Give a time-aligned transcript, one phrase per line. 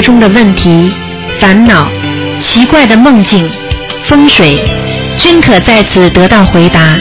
[0.00, 0.92] 中的问题、
[1.40, 1.88] 烦恼、
[2.40, 3.50] 奇怪的梦境、
[4.04, 4.58] 风水，
[5.18, 6.96] 均可在此得到回答。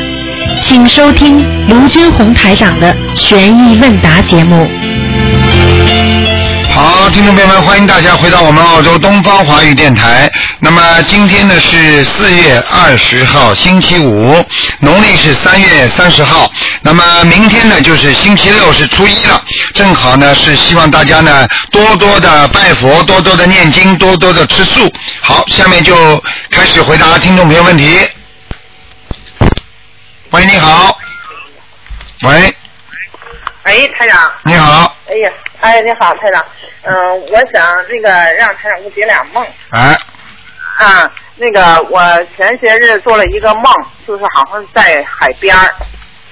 [0.64, 4.70] 请收听卢军红台长的悬疑问答节目。
[6.74, 10.30] 好，听众朋友们，欢迎大家回到我们澳洲东方华语电台。
[10.60, 14.36] 那么今天呢是四月二十号，星期五，
[14.80, 16.52] 农历是三月三十号。
[16.82, 19.42] 那么明天呢就是星期六，是初一了，
[19.76, 24.90] 正好呢是希望大家呢多多的拜佛，多多的念经，多多的吃素。
[25.22, 25.94] 好，下面就
[26.50, 28.00] 开始回答听众朋友问题。
[30.32, 30.98] 喂，你好。
[32.22, 32.56] 喂，
[33.64, 34.32] 哎，台长。
[34.44, 34.96] 你好。
[35.10, 35.30] 哎呀，
[35.60, 36.44] 哎，你好，台长。
[36.84, 36.96] 嗯、
[37.30, 39.98] 我想那个让台长给我解俩梦哎，
[40.78, 41.12] 啊。
[41.38, 42.00] 那个我
[42.38, 43.66] 前些日做了一个梦，
[44.08, 45.76] 就是好像在海边儿，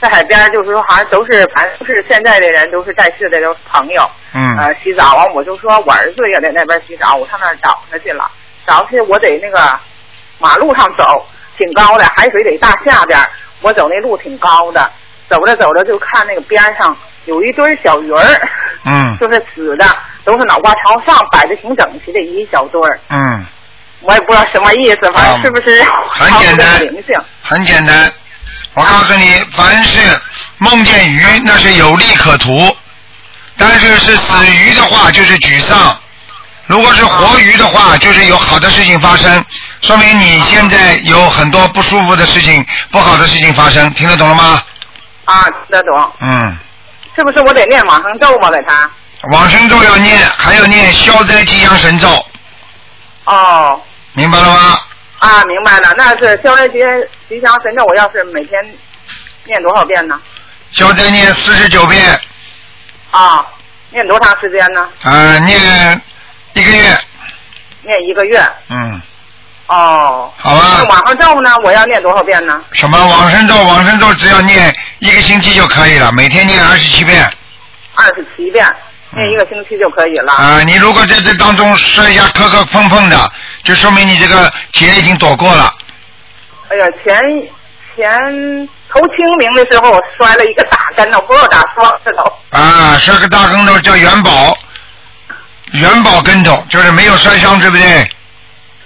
[0.03, 8.29] 在海边就是说好像都是反正是现在的人都是在世的都是朋友，嗯呃，洗澡完我就说我儿子也在那边洗澡，我上那儿找他去了，
[8.67, 9.79] 找去我得那个
[10.39, 11.25] 马路上走，
[11.57, 13.17] 挺高的，海水得大下边，
[13.61, 14.91] 我走那路挺高的，
[15.29, 16.93] 走着走着就看那个边上
[17.23, 18.25] 有一堆小鱼儿，
[18.85, 19.85] 嗯就是死的，
[20.25, 23.45] 都是脑瓜朝上摆的挺整齐的一小堆儿，嗯，
[24.01, 25.81] 我也不知道什么意思，反正是不是
[26.11, 27.17] 很简单灵性？
[27.41, 28.11] 很简单。
[28.73, 29.99] 我告诉你，凡是
[30.57, 32.75] 梦见鱼，那是有利可图；
[33.57, 35.95] 但是是死鱼的话，就是沮丧。
[36.65, 39.45] 如果是活鱼的话，就是有好的事情发生，
[39.81, 44.63] 说明你现在有很多不舒服的事情、不好的事情发生，听得懂了吗？
[45.25, 46.57] 啊，听得懂，嗯，
[47.15, 48.49] 是不是我得念往生咒吗？
[48.49, 48.89] 给他？
[49.31, 52.25] 往生咒要念，还要念消灾吉祥神咒，
[53.25, 53.79] 哦，
[54.13, 54.79] 明白了吗？
[55.23, 56.79] 啊，明白了，那是消灾吉
[57.29, 58.61] 吉祥神咒，我要是每天
[59.45, 60.19] 念多少遍呢？
[60.73, 62.19] 消灾念四十九遍，
[63.09, 63.45] 啊，
[63.91, 64.85] 念多长时间呢？
[65.03, 66.01] 呃，念
[66.51, 66.99] 一个月，
[67.83, 68.37] 念一个月。
[68.67, 69.01] 嗯，
[69.67, 70.29] 哦。
[70.35, 71.55] 好吧那往生咒呢？
[71.63, 72.61] 我要念多少遍呢？
[72.73, 73.55] 什么往生咒？
[73.55, 77.23] 往生咒只要念一个星期就可以了，每天念二十七遍。
[77.95, 78.65] 二十七遍，
[79.11, 80.33] 念一个星期就可以了。
[80.33, 83.31] 啊、你如果在这当中摔一下磕磕碰碰的，
[83.63, 85.73] 就说明你这个劫已经躲过了。
[86.69, 87.21] 哎呀，前
[87.95, 92.39] 前头清明的时候，我摔了一个大跟头，不知道咋摔的头。
[92.49, 94.57] 啊，摔个大跟头叫元宝，
[95.71, 98.09] 元宝跟头就是没有摔伤，对不对？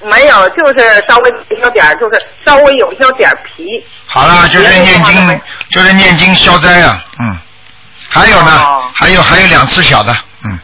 [0.01, 3.65] 没有，就是稍微一小点儿，就是稍微有一小点儿皮。
[4.05, 7.37] 好了，就是念经，就是念经消灾啊，嗯。
[8.09, 10.15] 还有呢，哦还有还有两次小的，
[10.45, 10.59] 嗯。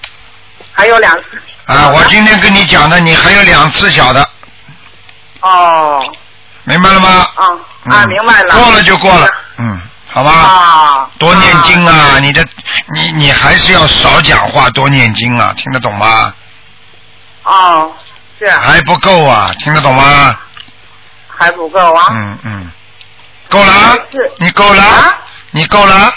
[0.72, 1.41] 还有两次。
[1.66, 4.29] 啊，我今天跟你讲的，你还有两次小的，
[5.41, 6.03] 哦，
[6.63, 7.07] 明白了吗？
[7.35, 7.44] 啊
[7.90, 8.56] 啊，嗯明白了。
[8.56, 10.31] 过了就过了，嗯，好吧。
[10.31, 11.09] 啊。
[11.18, 11.94] 多念经啊！
[12.16, 12.46] 啊你的，
[12.94, 16.34] 你你还是要少讲话，多念经啊，听得懂吗？
[17.44, 17.91] 哦，
[18.40, 20.38] 是还不够啊，听得懂吗？
[21.28, 22.07] 还不够啊。
[22.12, 22.72] 嗯嗯，
[23.50, 23.97] 够了
[24.38, 25.18] 你够了啊，
[25.51, 26.13] 你够了，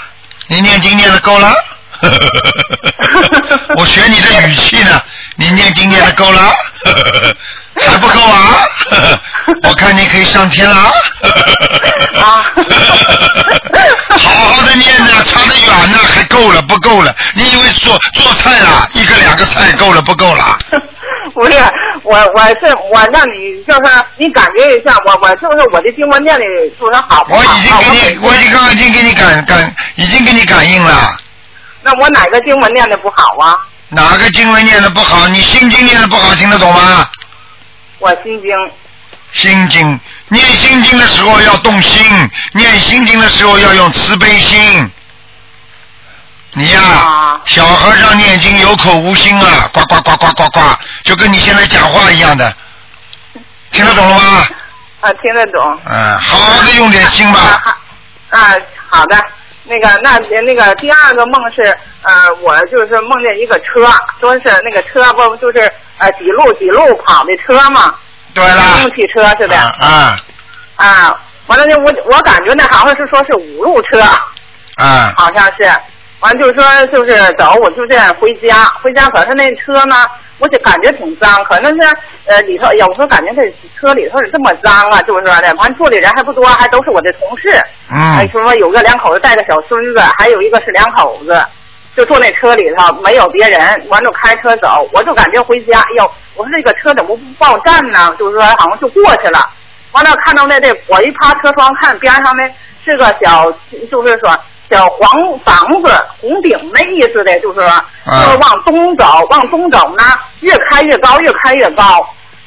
[0.49, 1.55] 你念经念的够了。
[3.77, 5.01] 我学你的语气呢，
[5.37, 6.53] 你念经念的够了，
[7.87, 8.67] 还不够啊？
[9.63, 10.93] 我看你可以上天了。
[12.23, 12.45] 啊
[14.11, 17.15] 好好的念呢，差得远呢，还够了不够了？
[17.35, 20.59] 你以为做做菜啦，一个两个菜够了不够了？
[21.35, 21.53] 不是，
[22.03, 23.81] 我我是我让你就是
[24.17, 26.45] 你感觉一下，我我就是我的经文念的
[26.81, 27.41] 就是好不好？
[27.41, 31.17] 我已经给啊你，我已经刚刚已经给你感感，已经给你感应了。
[31.87, 33.55] 那我哪个经文念的不好啊？
[33.91, 35.29] 哪个经文念的不好？
[35.29, 37.09] 你心经念的不好，听得懂吗？
[38.01, 38.51] 我心经
[39.31, 42.05] 心经念心经的时候要动心，
[42.55, 44.91] 念心经的时候要用慈悲心。
[46.55, 50.61] 你呀、啊小和尚念经有口无心啊，呱呱呱呱呱呱，
[51.05, 52.53] 就跟你现在讲话一样的，
[53.71, 54.47] 听得懂了吗？
[55.03, 55.81] 啊，听得懂。
[55.85, 57.39] 嗯，好好的用点心吧。
[57.41, 57.79] 啊
[58.31, 58.57] 啊，
[58.89, 59.17] 好的。
[59.69, 61.63] 那个，那那个第二个梦是，
[62.03, 63.87] 呃，我就是梦见一个车，
[64.21, 65.59] 说是那个车不就是
[65.99, 67.95] 呃几路几路跑的车嘛，
[68.33, 68.55] 对了。
[68.75, 69.57] 公共，汽车是的。
[69.57, 70.17] 啊啊。
[70.77, 74.01] 啊，完了呢，我我感觉那好像是说是五路车，
[74.77, 75.13] 啊。
[75.17, 75.71] 好像是。
[76.21, 79.97] 完就是说就是走，我就这样回家，回家可是那车呢，
[80.39, 81.89] 我就感觉挺脏，可能是
[82.27, 83.43] 呃里头有时候感觉这
[83.79, 87.49] 车里头是这么脏啊，就是说的，完坐的人还不多，还都是我的同事。
[87.91, 91.39] 哎，嗯说说有个两口子带个小孙子，还有一个是两口子，
[91.95, 98.17] 就坐那车里头，没有别人，完就开车走，我就感觉回家，哎呦，我说这个车怎么不报站呢？
[98.19, 99.47] 就是说好像就过去了，
[99.93, 102.51] 完了看到那这，我一趴车窗看边上那
[102.85, 103.53] 是个小，
[103.91, 104.39] 就是说
[104.71, 107.69] 小黄房子红顶那意思的，就是说
[108.05, 110.03] 就是往东走，往东走呢，
[110.41, 112.05] 越开越高，越开越高，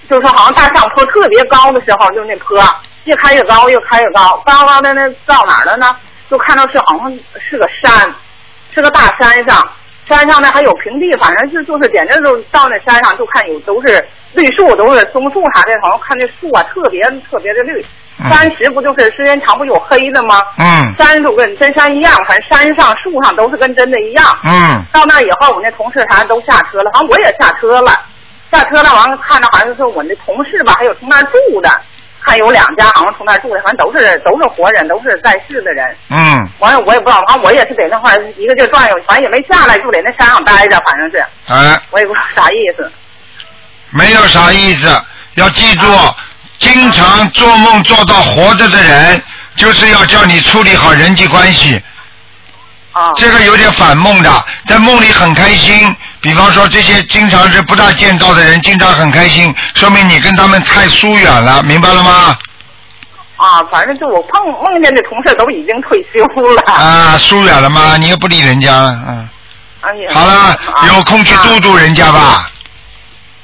[0.10, 2.58] 就是好像大上坡特别高的时候，就那坡
[3.06, 5.96] 越开越高，越开越高，高高的那到哪儿了呢？
[6.30, 8.14] 就看到是好像是个山，
[8.74, 9.68] 是个大山上，
[10.08, 17.02] 山上呢还有平地，反正就就是简直就到那山上就看有都是绿树，都是松树啥的，好像看那树啊特别
[17.32, 17.84] 特别的绿。
[18.30, 20.42] 山石不就是时间长不有黑的吗？
[20.58, 24.38] 嗯山就跟真山一样，反正山上树上都是跟真的一样。
[24.44, 27.92] 嗯到那以后，我那同事啥都下车了，反正我也下车了，
[28.52, 31.70] 下车了，完了看着好像是我那同事吧，还有从那儿住的，
[32.22, 35.96] 看有两家好像从那儿住的，反正都是都是活人，都是在世的人。
[36.10, 42.92] 嗯，完了我也不知道，反正我也是在那块儿一个劲转悠，反正也没下来，就在那山上待着，反正是哎，我也不知道啥意思。
[43.92, 44.88] 没有啥意思，
[45.36, 45.88] 要记住，
[46.60, 49.22] 经常做梦做到活着的人，
[49.56, 51.82] 就是要叫你处理好人际关系。
[52.92, 55.96] 啊这个有点反梦的，在梦里很开心。
[56.22, 62.38] 比方说这些经常是不大见到的人，经常很开心，说明你跟他们太疏远了，明白了吗？
[63.38, 66.62] 啊，反正就我碰梦见的同事都已经退休了。
[66.74, 67.96] 啊，疏远了吗？
[67.96, 69.30] 你又不理人家了，嗯。
[69.82, 72.52] 哎呀好了，啊有空去度度人家吧。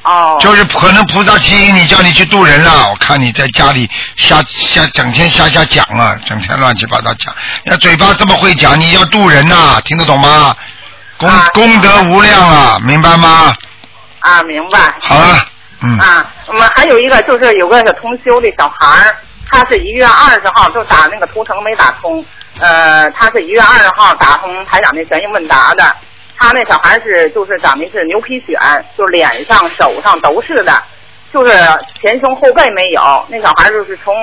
[0.05, 0.37] 哦。
[0.39, 2.89] 就是可能菩萨提醒你，叫你去渡人了。
[2.89, 7.33] 我看你在家里瞎瞎整天瞎瞎讲啊，整天乱七八糟讲。
[7.63, 10.55] 那嘴巴这么会讲，你要渡人呐、听得懂吗？
[11.17, 13.53] 功、啊功德无量啊，明白吗？
[14.19, 14.93] 啊，明白。
[14.99, 15.45] 好了，
[15.81, 19.15] 嗯，啊，我们还有一个就是有个小通修的小孩儿，
[19.49, 22.25] 他是一月二十号就打那个图腾没打通，
[22.59, 25.95] 呃，他是一月二十号打通台长那悬疑问答的。
[26.37, 30.83] 他那小孩是就是长的是牛皮癣，就脸上手上都是的，
[31.33, 31.51] 就是
[32.01, 33.25] 前胸后背没有。
[33.29, 34.13] 那小孩就是从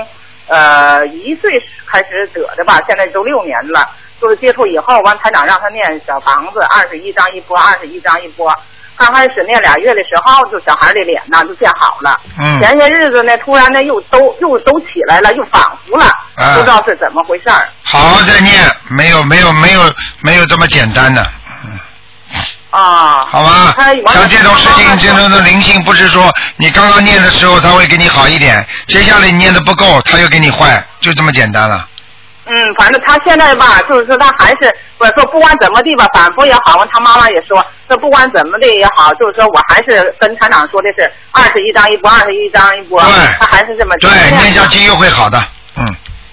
[0.47, 1.51] 呃一岁
[1.87, 3.89] 开始得的吧，现在都六年了。
[4.21, 8.49] 就是接触以后，完台长让他念小房子，二十一张一波，二十一张一波。
[8.97, 12.21] 刚开始念俩月的时候，就小孩的脸呐就变好了。
[12.39, 16.05] 嗯前些日子呢，突然呢又都又都起来了，又反复了，
[16.37, 17.67] 啊不知道是怎么回事儿。
[17.83, 19.81] 好好再念，没有没有没有
[20.23, 21.21] 没有这么简单的，
[22.73, 23.25] 啊。
[23.31, 23.75] 好吧？
[24.13, 31.87] 像这种事情，这种的灵性不是说你刚刚念的时候他会给你好一点，接下来你念的不够，他又给你坏，就这么简单了。
[32.45, 45.41] 嗯，反正他现在吧，就是说他还是我说不管怎么地吧，反复也好，他妈妈也说，说不管怎么的也好，就是说我还是跟厂长说的是二十一张一波，二十一张一波，对他还是这么对，念下去又会好的，
[45.77, 45.87] 嗯，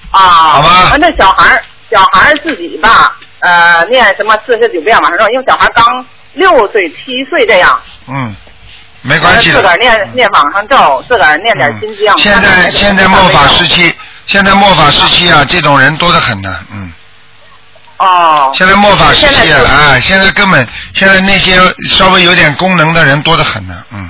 [0.10, 5.86] 啊，好吧完那小孩儿小孩儿自己吧，呃，念什么四十九遍往上说，因为小孩刚
[6.34, 8.36] 六岁七岁这样，嗯，
[9.02, 9.78] 没关系自个儿。
[9.78, 12.12] 念念网上咒，自个儿念点心经。
[12.12, 13.94] 嗯现在现在末法时期，
[14.26, 16.92] 现在末法时期啊，这种人多得很呢，嗯。
[17.98, 18.52] 哦。
[18.54, 21.58] 现在末法时期啊，现在就啊，现在根本现在那些
[21.90, 24.10] 稍微有点功能的人多得很呢，嗯。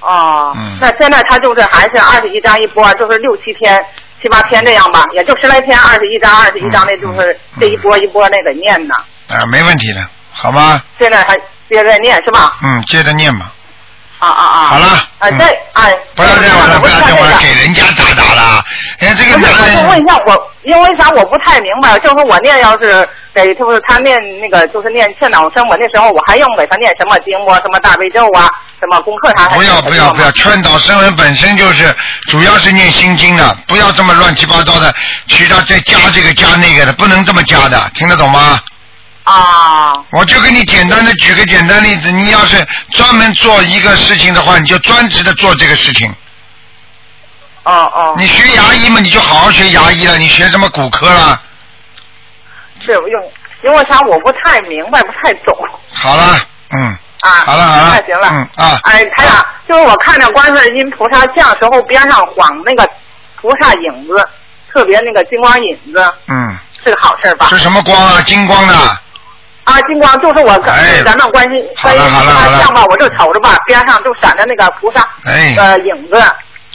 [0.00, 3.78] 哦，嗯那现在他就是还是二十一张一波，就是六七天、
[4.22, 8.94] 七八天这样吧，也就十来天，二十一张、二十一张的，就是这一波一波那个念呢。
[9.28, 10.00] 啊，没问题的，
[10.32, 10.82] 好吗？
[10.98, 11.34] 现在还
[11.68, 12.56] 接着念是吧？
[12.62, 13.52] 嗯，接着念吧。
[14.18, 14.68] 啊啊啊！
[14.68, 18.62] 好了啊，嗯这哎，不要再玩了，不要再玩了，给人家打打了。
[18.98, 28.46] 哎，这个我就男人，问一下我，因为啥我不太明白，就是我念要是给就是他念那个就是念劝导声，我那时候我还用给他念什么经啊，什么大悲咒啊，
[28.78, 31.96] 什么功课啥还不要不要不要，劝导声闻本身就是
[32.26, 34.94] 主要是念心经的，不要这么乱七八糟的，
[35.28, 38.60] 其他再加这个加那个的，不能这么加的，听得懂吗？
[39.24, 46.12] 啊我就给你简单的举个简单例子，你要是专门做一个事情的话，你就专职的做这个事情。
[47.64, 51.40] 哦哦，你学牙医嘛，你就好好学牙医了，你学什么骨科了？
[52.84, 55.54] 是用因为啥我不太明白，不太懂
[55.92, 57.30] 好了，嗯，啊。
[57.44, 62.88] 好了好了行了，嗯啊哎，台长，就是我看着观世音菩萨像时候边上晃那个
[63.40, 64.28] 菩萨影子，
[64.72, 67.46] 特别那个金光影子，嗯，是个好事儿吧？
[67.48, 68.22] 是什么光啊？
[68.22, 68.74] 金光的。
[69.70, 70.58] 啊，金光就是我
[71.04, 76.20] 咱们关心好了关系好了好了像吧，我就瞅着吧，边上就闪着那个菩萨哎呃影子，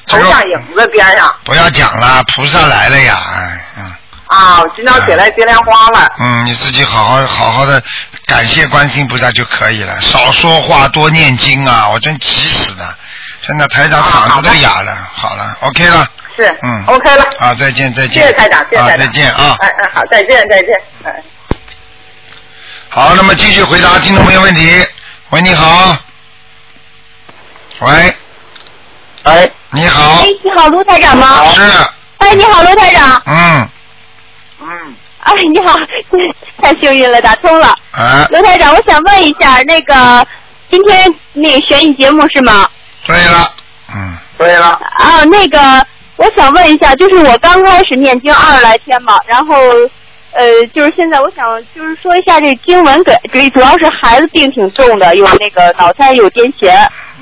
[0.07, 3.91] 头这个像影子边上不要讲了，菩萨来了呀，哎，嗯。
[4.27, 6.11] 啊，我今早起来接莲花了。
[6.19, 7.81] 嗯，你自己好好好好的
[8.25, 11.87] 感谢观世音菩萨就可以了，少说话，多念经啊！
[11.89, 12.95] 我真急死了，
[13.41, 14.97] 真的台长嗓子都哑了。
[15.13, 19.55] 好了，OK 了，是，嗯，OK 了，啊，再见再谢见，谢谢台长，谢谢啊，台长，再见啊。
[19.59, 20.69] 哎哎，好，再见再见，
[21.03, 21.23] 哎。
[22.95, 24.71] 好，那么继续回答听众朋友问题。
[25.31, 25.97] 喂，你好。
[27.81, 28.15] 喂，
[29.23, 31.43] 哎，你好哎，，你好，卢台长吗？
[31.55, 31.61] 是，
[32.19, 33.21] 哎，你好，卢台长。
[33.25, 33.69] 嗯，
[34.61, 35.75] 嗯，哎，你好，
[36.61, 37.67] 太幸运了，打通了。
[37.91, 40.25] 啊，卢台长，我想问一下，那个
[40.71, 42.65] 今天那个悬疑节目是吗？
[43.05, 43.51] 对了，
[43.93, 45.85] 嗯，对了，啊，那个
[46.15, 49.53] 我想问一下，就是我刚开始念经二十来天嘛，然后
[50.35, 56.71] 呃，就是现在我想就是说一下这经文给，给主要是孩子病挺重的，有那个脑瘫，有癫痫，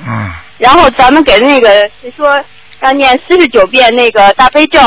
[0.06, 1.68] 嗯，然后咱们给那个
[2.02, 2.42] 是说
[2.82, 4.80] 要念四十九遍那个大悲咒。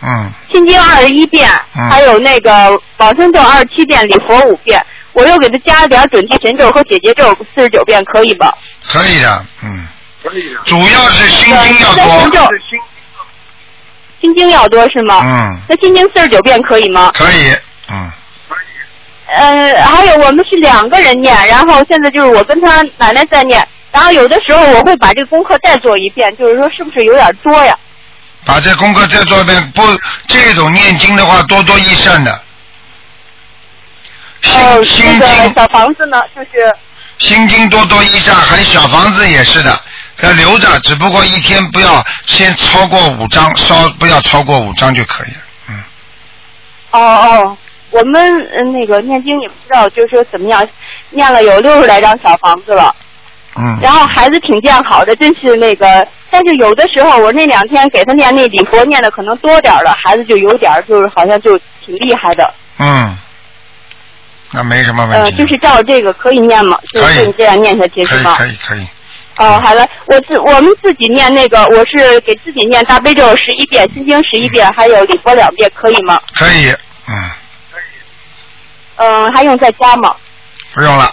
[0.00, 4.80] 嗯，心经二十一遍，嗯还有那个往生咒二十七遍，礼佛五遍，
[5.12, 8.56] 我又给他加了点准提神咒和解结咒四十九遍，可以吧？
[8.86, 9.86] 可以的，嗯，
[10.22, 10.60] 可以的。
[10.64, 12.48] 主要是心经要对神咒多，
[14.20, 15.20] 心经要多是吗？
[15.24, 17.10] 嗯，那心经四十九遍可以吗？
[17.14, 17.52] 可以，
[17.90, 18.12] 嗯，
[19.26, 27.76] 呃，还有我们是两个人念，然后现在就是我跟他奶奶在念，然后有的时候我会把这个功课再做一遍，就是说是不是有点多呀？
[28.44, 29.82] 把这功课再做一遍，不，
[30.28, 32.40] 这种念经的话多多益善的。
[34.40, 36.74] 心哦，心那个经小房子呢，就是
[37.18, 39.80] 心经多多益善，还有小房子也是的，
[40.20, 45.40] 要留着，只不过一天不要先超过五张，稍不要超过五张就可以了。
[45.68, 45.82] 嗯，
[46.92, 47.58] 哦哦，
[47.90, 50.66] 我们嗯那个念经也不知道，就是说怎么样，
[51.10, 52.94] 念了有六十来张小房子了，
[53.56, 63.16] 嗯，然后孩子挺见好的，真是那个，但是有的时候我那两天给他念那礼佛念的可能多点儿了，孩子就有点儿就是好像就挺厉害的，嗯，
[64.52, 65.36] 那没什么问呃，题。
[65.38, 66.78] 就是照这个可以念吗？
[66.92, 68.34] 就是就这样念下去可以是吗？
[68.38, 68.86] 可以可以，
[69.38, 76.20] 哦，好了，我自我们自己念那个，我是给自己念大悲咒十一遍，心经十一遍，还有礼佛两遍，可以吗？
[76.34, 76.70] 可以，
[77.08, 77.14] 嗯，
[78.98, 80.14] 嗯，还用再加吗？
[80.74, 81.10] 不用了，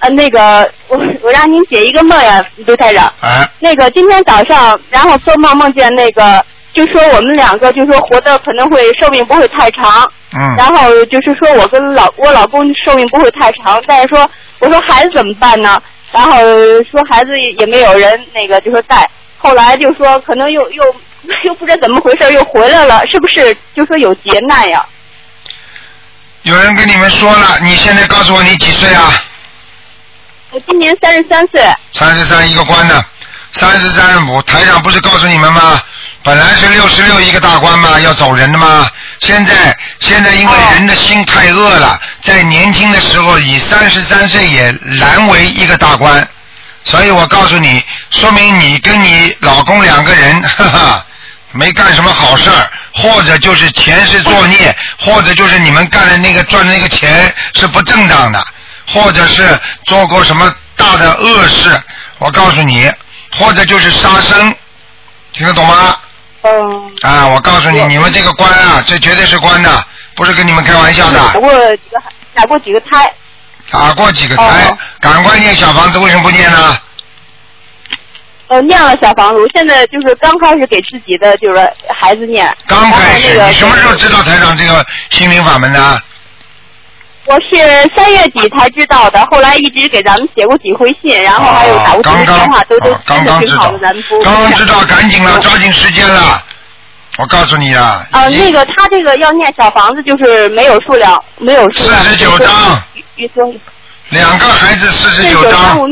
[0.00, 3.12] 呃，那个，我我让您解一个梦呀，刘台长。
[3.20, 14.28] 哎，那个今天早上，然后做梦梦见那个，就说我们两个就说活的可能会寿命不会太长，嗯，然后就是说我跟老我老公寿命不会太长，但是说
[14.60, 15.80] 我说孩子怎么办呢？
[16.12, 16.36] 然后
[16.90, 20.84] 说孩子也没有人那个就说带，后来就说可能又又
[21.44, 24.84] 又不知道怎么回事又回来了，是不是就说有劫难呀？
[26.42, 29.12] 有人跟你们说了，你现在告诉我你几岁啊？
[30.50, 31.62] 我今年三十三岁，
[31.94, 33.04] 三十三一个官的，
[33.52, 35.80] 三十三我台长不是告诉你们吗？
[36.24, 38.88] 本来是六十六一个大官嘛，要走人的嘛。
[39.20, 46.28] 现在现在因为人的心太恶了，在年轻的时候以三十三岁也难为一个大官，
[46.84, 51.06] 所以我告诉你，说明你跟你老公两个人，哈哈，
[51.52, 58.44] 没干什么好事儿，或者就是前世作孽，或者就是你们干的那个赚的那个钱是不正当的，
[58.92, 61.70] 或者是做过什么大的恶事，
[62.18, 62.90] 我告诉你，
[63.32, 64.54] 或者就是杀生，
[65.32, 65.96] 听得懂吗？
[66.42, 69.84] 嗯，啊，我告诉你，你们这个官啊，这绝对是官的，
[70.14, 71.18] 不是跟你们开玩笑的。
[71.18, 72.02] 打过几个
[72.34, 73.12] 打过几个胎。
[73.70, 76.76] 打过几个胎哦，赶快念小房子，为什么不念呢？
[78.52, 82.54] 呃，念了小房子，现在就是刚开始给自己的就是孩子念。
[82.66, 86.02] 刚开始，那个你什么时候知道台长这个心灵法门的？
[87.24, 87.56] 我是
[87.96, 96.44] 三月底才知道的，后来一直给咱们写过几回信，然后还有打过几刚刚个电话，都都哦刚真的刚知道挺好的，咱们不，刚刚知道，赶紧了，抓紧时间了。
[97.16, 102.02] 我告诉你啊，啊，已经那个他这个要念小房子，就是没有数量，没有数量。
[102.02, 102.82] 四十九张
[103.16, 103.50] 预算
[104.10, 105.88] 两个孩子四十九章，我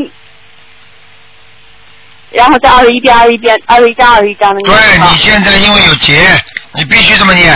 [2.31, 6.27] 然后再二十一遍，二十一遍，二十一张，二十一张的念对你现在因为有结，
[6.73, 7.53] 你必须这么念。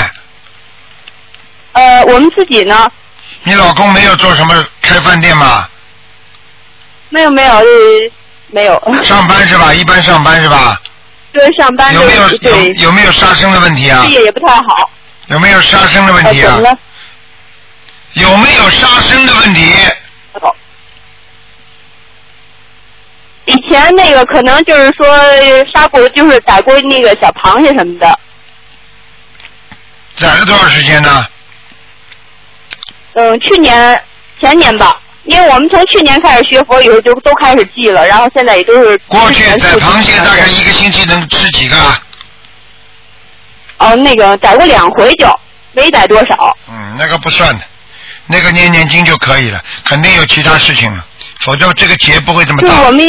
[1.73, 2.87] 呃，我们自己呢，
[3.43, 5.67] 你老公没有做什么开饭店吗？
[7.09, 7.63] 没有没有，呃
[8.47, 9.73] 没有，上班是吧？
[9.73, 10.79] 一般上班是吧？
[11.31, 14.11] 对上班有没有有有没有杀生的问题啊事？
[14.11, 14.89] 业也不太好。
[15.27, 16.57] 有没有杀生的问呃，题啊？
[18.13, 19.73] 有没有杀生的问题？
[23.45, 25.07] 以前那个可能就是说
[25.73, 28.19] 杀过，就是宰过那个小螃蟹什么的。
[30.15, 31.25] 宰了多少时间呢？
[33.13, 34.01] 嗯，去年
[34.39, 41.77] 前年吧，因为我们从去年开始学佛以后就都开始记了，然后现在也都是过去宰螃蟹大概一个星期能吃几个？
[41.77, 42.01] 啊
[43.77, 45.27] 哦，那个逮过两回就
[45.73, 46.57] 没逮多少。
[46.69, 47.63] 嗯，那个不算的，
[48.25, 51.05] 那个念念经就可以了，肯定有其他事情了，
[51.41, 52.69] 否则这个劫不会这么大。
[52.69, 53.05] 就我们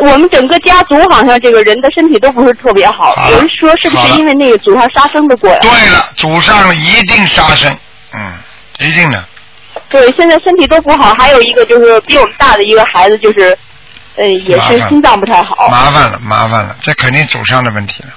[0.00, 5.58] 我们整个家族好像这个人的身体都不是特别好，好有人说是不是因为那个祖上杀生的过呀？
[5.60, 7.76] 对了，祖上一定杀生，
[8.12, 8.32] 嗯，
[8.78, 9.24] 一定的。
[9.88, 13.56] 对，现在身体都不好，还有一个就是比我们大的一个孩子，就是
[14.16, 15.68] 呃也是心脏不太好。
[15.68, 18.10] 麻烦了，麻烦了，这肯定祖上的问题了。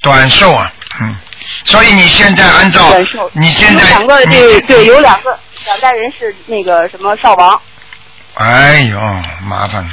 [0.00, 1.16] 短寿啊，嗯，
[1.64, 3.28] 所以你现在按照短寿。
[3.32, 7.60] 你现在有两个你对对，有两个两代人是那个什么少王。
[8.34, 8.98] 哎呦，
[9.48, 9.90] 麻烦了。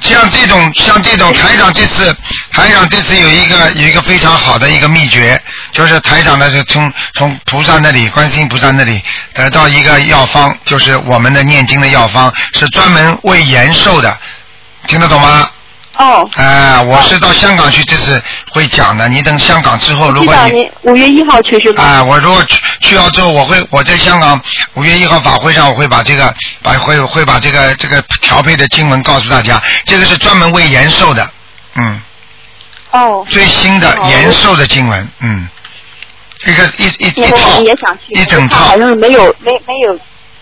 [0.00, 2.14] 像这种像这种台长这次
[2.52, 5.40] 台长这次有一个有一个非常好的一个秘诀，
[5.72, 9.02] 就是台长呢是从从菩萨那里观世音菩萨那里
[9.34, 14.16] 得到一个药方，就是我们的念经的药方，是专门为延寿的，
[14.86, 15.50] 听得懂吗？
[15.98, 19.08] 哦，哎、我是到香港去，这次会讲的。
[19.08, 21.82] 你等香港之后，如果你五月一号去是吧？
[21.82, 24.40] 啊，我如果去去澳洲，我会我在香港
[24.74, 31.28] 五月一号法会上，我会把这个把会会把这个这个调配的经文告诉大家，这个是专门为延寿的，
[31.74, 32.00] 嗯，
[32.92, 35.48] 哦，最新的哦延寿的经文，嗯，
[36.46, 39.98] 一个一一一套也想去，一整套好，像是没有没没有，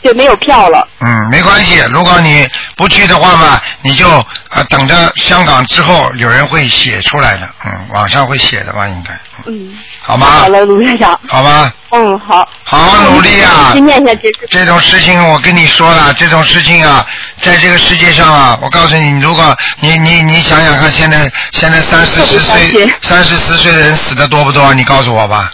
[0.06, 0.86] 对，没有票了。
[1.00, 4.08] 嗯，没关系，如果你不去的话嘛，你就
[4.50, 9.12] 呃等着香港之后有人会写出来的，嗯，网上会写的吧，应该，
[9.46, 10.48] 嗯嗯，好吗好？
[10.48, 11.18] 了，卢院长。
[11.28, 11.72] 好吗？
[11.90, 12.48] 嗯，好。
[12.64, 13.70] 好好努力啊！
[13.72, 17.06] 先念一下这这这种事情我跟你说了，这种事情啊，
[17.40, 24.72] 在这个世界上啊，我告诉你，如果你你你想想看，现在现在三四十岁信、三十四岁的人死的多不多？
[24.74, 25.52] 你告诉我吧。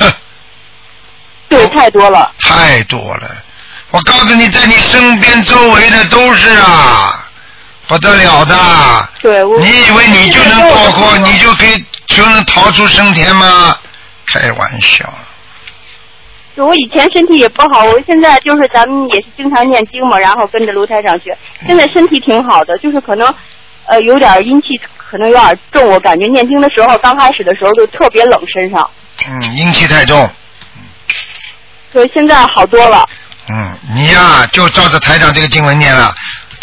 [0.00, 0.12] 哼，
[1.48, 2.30] 对 太多了。
[2.40, 3.30] 太多了。
[3.92, 7.24] 我告诉你，在你身边周围的都是啊，
[7.86, 8.54] 不得了的。
[9.20, 13.76] 对，我你以为你就能躲过，你就可以就能逃出升天吗？
[14.26, 15.08] 开玩笑。
[16.56, 23.32] 我以前身体也不好，我现在就是咱们也是经常念经嘛，然后跟着卢台长学，现在身体挺好的，就是可能
[23.86, 28.90] 呃有点阴气可能有点重，我感觉念经的时候刚开始的时候就特别冷身上，
[29.28, 30.28] 嗯，阴气太重。
[31.92, 33.08] 所以现在好多了。
[33.48, 36.12] 嗯，你呀、就照着台长这个经文念了，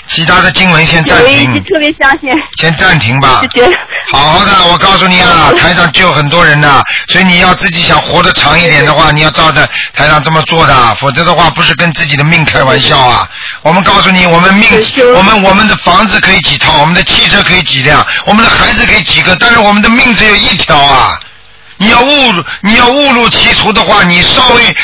[0.07, 3.39] 其他的经文先暂我一直停，特别相信，先暂停吧。
[3.41, 3.47] 就。
[3.49, 3.77] 觉得。
[4.11, 13.25] 好好的，我告诉你啊，台长救很多人的，所以你要自己想活得长一点的话，你要照着台长这么做的，否则的话不是跟自己的命开玩笑啊。
[13.61, 14.69] 我们告诉你，我们命
[15.15, 21.17] 我们我们的房子可以几套，我们的汽车可以几辆，我们的孩子可以几个，但是我们的命只有一条啊。
[21.77, 24.75] 你要误入你要误入歧途的话，你稍微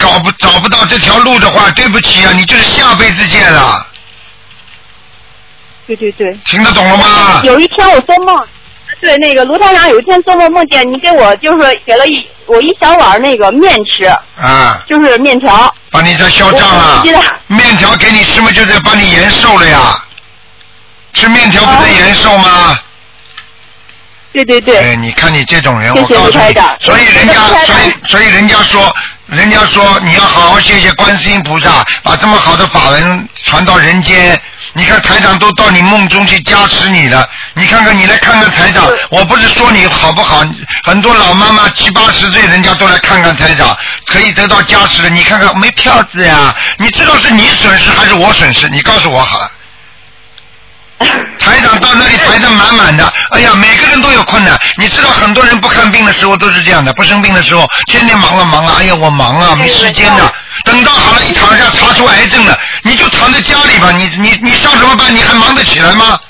[0.00, 3.86] 搞搞不找不到这条路的话，对不起啊，你就是下辈子见了，
[5.86, 6.36] 对对对。
[6.46, 7.40] 听得懂了吗？
[7.44, 8.36] 有一天我做梦，
[9.00, 14.04] 对那个卢台长有一天做梦梦见你给我就是给了一我一小碗那个面吃，
[14.40, 15.72] 啊，就是面条。
[15.90, 17.02] 把你在销账了。
[17.46, 20.04] 面条给你吃嘛，就在帮你延寿了呀。
[21.12, 22.78] 吃面条不是延寿吗？
[24.32, 24.76] 对对对。
[24.78, 27.34] 哎，你看你这种人，谢谢我告诉你所以人家，
[27.64, 28.94] 所以所以人家说，
[29.30, 34.40] 人家说你要好好谢谢观世音菩萨，把这么好的法文传到人间。
[34.72, 40.42] 你看台长都到你梦中去加持你了，你看看你来看看台长，我不是说你好不好，
[40.82, 45.08] 很多老妈妈七八十岁人家都来看看台长，可以得到加持的。
[45.08, 46.52] 你看看没票子呀？
[46.78, 48.68] 你知道是你损失还是我损失？
[48.68, 49.48] 你告诉我好了。
[51.40, 54.58] 台长到那里排的满满的，哎呀，每个人都有困难。
[54.76, 60.32] 你知道很多人不看病的时候都是这样的，不生病的时候天天忙啊忙啊，哎呀我忙啊，没时间的。
[60.64, 65.14] 等到好了，一躺下查出癌症了，你就躺在家里吧，你你你上什么班？
[65.14, 66.20] 你还忙得起来吗？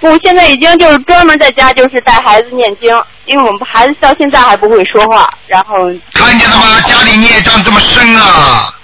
[0.00, 2.88] 我现在已经就是专门在家就是带孩子念经，
[3.24, 5.76] 因为我们孩子到现在还不会说话，然后
[6.12, 6.80] 看见了吗？
[6.84, 8.74] 家里孽障这么深啊！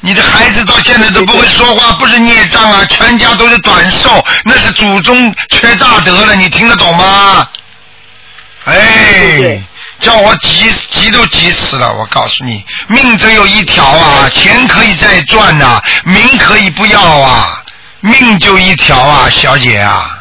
[0.00, 7.48] 你的孩子到现在都不会说话，不是孽障啊，全家都是短寿，那是祖宗缺大德了，你听得懂吗？
[8.64, 9.62] 哎
[10.00, 11.92] 叫我急急都急死了！
[11.92, 17.60] 我告诉你，命只有一条啊，钱可以再赚呐、名可以不要啊，
[18.00, 20.14] 命就一条啊，小姐啊。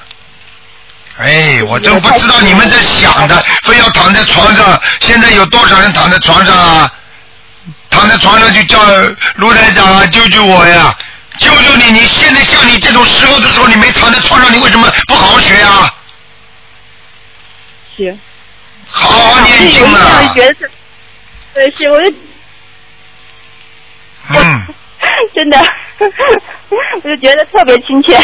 [1.19, 4.81] 哎，我真不知道你们在想的，非要躺在床上。
[4.99, 6.91] 现在有多少人躺在床上啊？
[7.89, 8.79] 躺在床上就叫
[9.35, 10.95] 卢台长啊，救救我呀！
[11.39, 11.91] 救救你！
[11.91, 15.93] 你现在像你这种时候的时候，你没躺在床上，你为什么不好好学呀？
[17.95, 18.19] 行。
[18.89, 20.41] 好好念经有一天我啊就！
[20.41, 20.71] 觉得是，
[21.53, 22.11] 对，是我就
[24.29, 24.67] 嗯，
[25.35, 25.57] 真的，
[26.69, 28.17] 我就觉得特别亲切，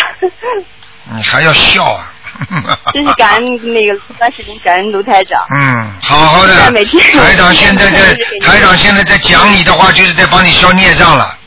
[1.15, 2.11] 你还要笑啊？
[2.93, 5.41] 真是感恩那个段时间，感恩卢台长。
[5.55, 7.01] 嗯，好好的每天。
[7.13, 11.37] 台长现在在 台长现在在讲你的话，就是在帮你消孽障了。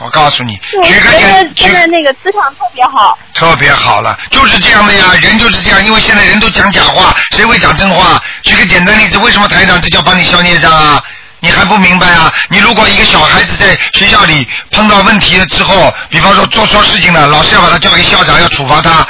[0.00, 8.22] 我告诉你，我举个觉得简举现在那个磁场特别好，特别好了，就是这样的呀，人就是这样，因为现在人都讲假话，谁会讲真话？
[8.44, 11.02] 举个简单例子，为什么台长这叫帮你消孽障啊？
[11.40, 12.32] 你还不明白啊？
[12.48, 19.04] 你如果一个小孩子在学校里碰到问题了之后，比方说做错事情了，老师要把他交给校长，要处罚他，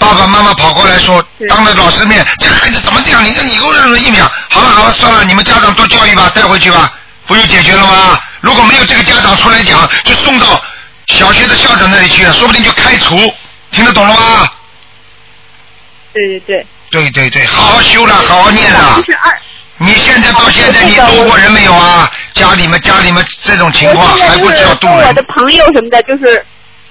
[0.00, 3.22] 爸爸妈妈跑过来说，当着老师面，这孩子怎么这样？
[3.22, 6.90] 你这以后认了一秒，好了好了，算了，你们家长多教育吧，带回去吧，
[7.26, 8.18] 不就解决了吗？
[8.40, 10.60] 如果没有这个家长出来讲，就送到
[11.08, 13.16] 小学的校长那里去了，说不定就开除，
[13.70, 14.48] 听得懂了吗？
[16.12, 16.66] 对对对。
[16.90, 18.96] 对对对，好好修了，好好念了。
[18.96, 19.38] 就是二。
[19.82, 22.10] 你现在到现在你渡过人没有啊？
[22.34, 25.22] 家里面家里面这种情况还不知道渡人我的。
[25.34, 26.44] 朋友什么的，就是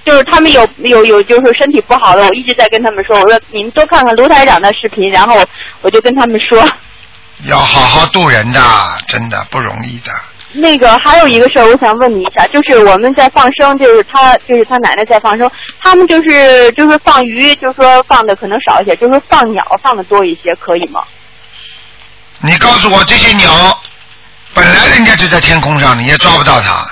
[0.09, 5.39] 就是他们有有有就是身体不好的，我一直在跟他们说，我说你们多看看卢台长的视频，然后
[5.81, 6.67] 我就跟他们说，
[7.45, 8.59] 要好好渡人的，
[9.07, 10.11] 真的不容易的。
[10.51, 15.47] 那个还有一个事儿，我想问你一下，就是我们在放生，就是他就是他奶奶在放生，
[15.79, 21.03] 他们就是就是放鱼，就是说放的可能少一些，就是放鸟放的多一些，可以吗？
[22.41, 23.79] 你告诉我，这些鸟
[24.55, 26.83] 本来人家就在天空上，你也抓不到它。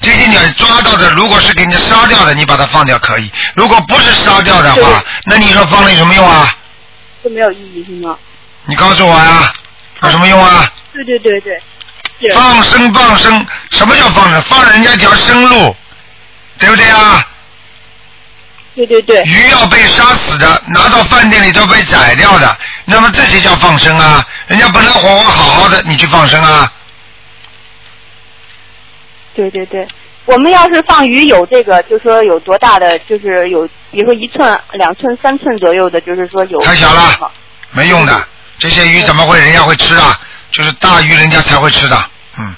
[0.00, 6.54] 这些鸟抓到的，如果是给人家杀掉的，你把它放掉可以；如果不是杀掉的话，那你说放了有什么用啊？
[7.24, 8.16] 就没有意义是吗？
[8.66, 9.52] 你告诉我呀，
[10.02, 10.70] 有什么用啊？
[10.92, 11.60] 对对对对。
[12.34, 14.40] 放生放生，什么叫放生？
[14.42, 15.74] 放人家一条生路，
[16.58, 17.24] 对不对啊？
[18.74, 19.22] 对对对。
[19.22, 24.24] 鱼要被杀死的，拿到饭店里都被宰掉的，那么这些叫放生啊？
[24.46, 26.72] 人家本来活活好好的，你去放生啊？
[29.38, 29.86] 对对对，
[30.24, 36.58] 我们要是放鱼有这个，就说有多大的，就是有，比如说一寸、两寸、三寸左右的，就是说有。
[36.60, 37.30] 太小了，
[37.70, 38.26] 没用的。
[38.58, 40.20] 这些鱼怎么会人家会吃啊？
[40.50, 41.96] 就是大鱼人家才会吃的，
[42.36, 42.52] 嗯。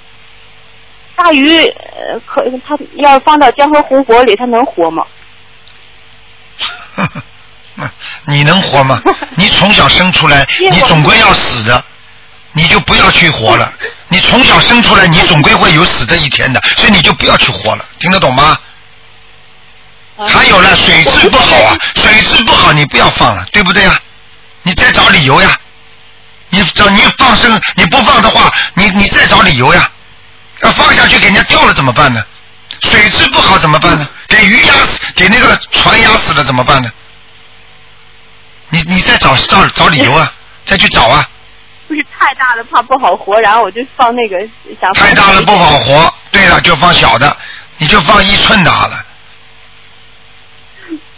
[1.16, 5.05] 大鱼呃，可它要放到江河湖泊里，它能活吗？
[8.25, 9.03] 你能活吗？
[9.35, 11.85] 你从小生出来， 你总归要死的，
[12.53, 13.73] 你就不要去活了。
[14.09, 18.59] 你从小生出来，你总归会有死的一天的，所以你就不要去活了，听得懂吗？
[20.29, 23.99] 还有呢，水质不好啊，水质不好，你不要放了，对不对呀？
[24.63, 25.59] 你再找理由呀。
[26.53, 29.89] 你找你放生，你不放的话，你你再找理由呀。
[30.63, 32.21] 要放下去给人家掉了怎么办呢？
[32.83, 34.09] 水质不好怎么办呢？
[34.27, 36.91] 给鱼压死，给那个船压死了怎么办呢？
[38.69, 40.33] 你你再找找找理由啊，
[40.67, 41.27] 再去找啊。
[41.90, 44.38] 不是太大了怕不好活，然后我就放那个
[44.81, 44.94] 想。
[44.94, 47.37] 太大了不好活，对了，就放小的，
[47.79, 49.05] 你就放一寸的好了。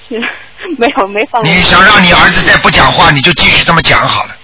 [0.78, 1.44] 没有没放。
[1.44, 4.34] 你想让你儿子再不讲话，你就继续这么讲好了。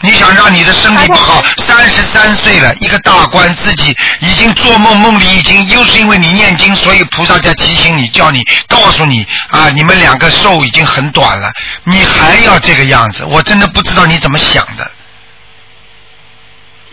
[0.00, 11.52] 你想让你的身体不好，三十三岁了，一个大官，自己已经做梦，梦里已经又是因为你念经，所以菩萨在提醒你，叫你告诉你啊，你们两个寿已经很短了，
[11.84, 14.90] 你还要这个样子，我真的不知道你怎么想的。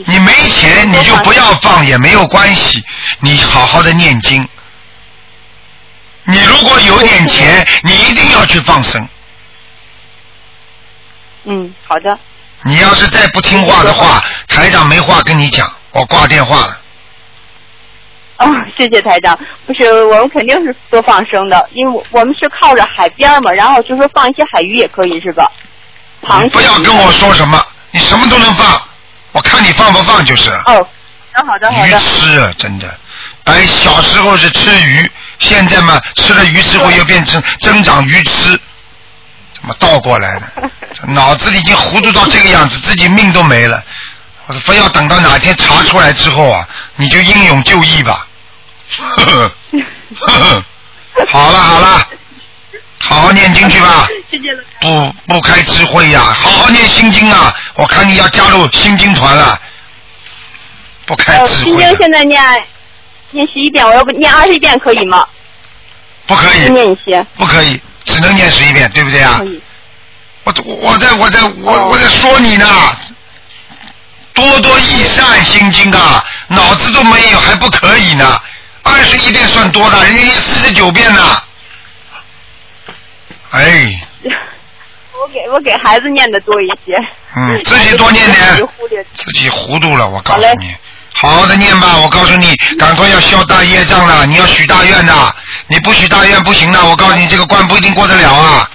[0.06, 2.82] 你没钱你就不要放也没有关系，
[3.20, 4.48] 你好好的念经。
[6.24, 9.10] 你如果有点钱， 你一定要去放生。
[11.46, 12.18] 嗯，好的。
[12.63, 16.80] 你要是再不听话的话， 台长没话跟你讲，我挂电话了。
[18.38, 19.38] 哦，谢谢台长。
[19.65, 25.50] 不是，我们肯定是多放生的，因为我我们是靠着海边嘛，然后就说放一些海鱼也可以，是吧？
[26.24, 26.50] 螃蟹。
[26.50, 28.82] 不要跟我说什么，你什么都能放，
[29.34, 30.50] 我看你放不放就是。
[30.65, 30.88] 哦，
[31.45, 31.88] 好的好的。
[31.88, 32.98] 鱼吃啊，真的。
[33.45, 38.60] 哎，小时候是吃鱼，现在嘛，吃了鱼之后又变成增长鱼吃。
[39.62, 40.69] 怎么倒过来的？
[41.13, 43.84] 脑子里已经糊涂到这个样子，自己命都没了。
[44.48, 48.26] 我说非要等到哪天查出来之后啊，你就英勇就义吧。
[51.28, 52.08] 好了好了，
[53.00, 54.08] 好好念经去吧。
[54.82, 57.54] 不不开智慧呀，好好念心经啊！
[57.76, 59.60] 我看你要加入心经团了。
[61.06, 61.63] 不开智慧。
[61.65, 62.41] 心经现在念
[63.32, 65.26] 念十一遍，我要不念二十一遍可以吗？
[66.26, 66.69] 不可以。
[66.69, 67.24] 念一些。
[67.38, 67.80] 不可以。
[68.10, 69.39] 只能念十一遍，对不对啊？
[70.43, 72.65] 我我在我在我我在说你呢，
[74.34, 78.41] 多多益善心经啊，脑子都没有还不可以呢？
[78.84, 81.22] 二十一遍算多的，人家念四十九遍呢。
[83.52, 84.02] 哎。
[85.22, 86.95] 我给我给孩子念的多一些。
[87.36, 88.67] 嗯，自己多念点。
[89.13, 90.74] 自己糊涂了，我告诉你。
[91.22, 95.36] 好好的念吧，我告诉你，赶快要消大业障了，你要许大愿的，
[95.68, 98.70] 你不许大愿不行的，我告诉你，这个关不一定过得了啊。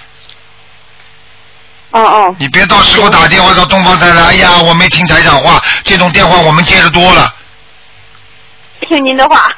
[1.91, 2.35] 哦哦。
[2.37, 7.33] 你别到时候打电话到东方台来，哎呀，我没听台长话，这种电话我们接的多了。
[8.87, 9.51] 听您的话。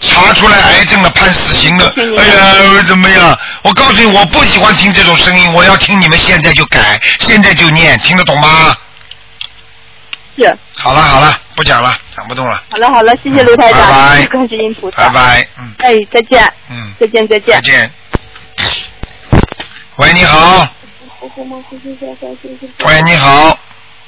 [0.00, 3.38] 查出来癌症了，判死刑了，哎呀，怎么样？
[3.62, 8.74] 我告诉你，我不喜欢听这种声音，我要听你们现在就改，现在就念，听得懂吗？
[10.36, 10.58] 是。
[10.76, 11.96] 好了好了，不讲了。
[12.14, 12.62] 讲不动了。
[12.70, 15.08] 好了好了，谢谢卢台长，谢谢观世音菩萨。
[15.08, 15.48] 拜拜。
[15.58, 15.72] 嗯。
[15.78, 16.52] 哎，再见。
[16.70, 16.92] 嗯。
[17.00, 17.54] 再见再见。
[17.54, 17.90] 再见。
[19.96, 20.68] 喂，你好。
[22.84, 23.58] 喂，你好。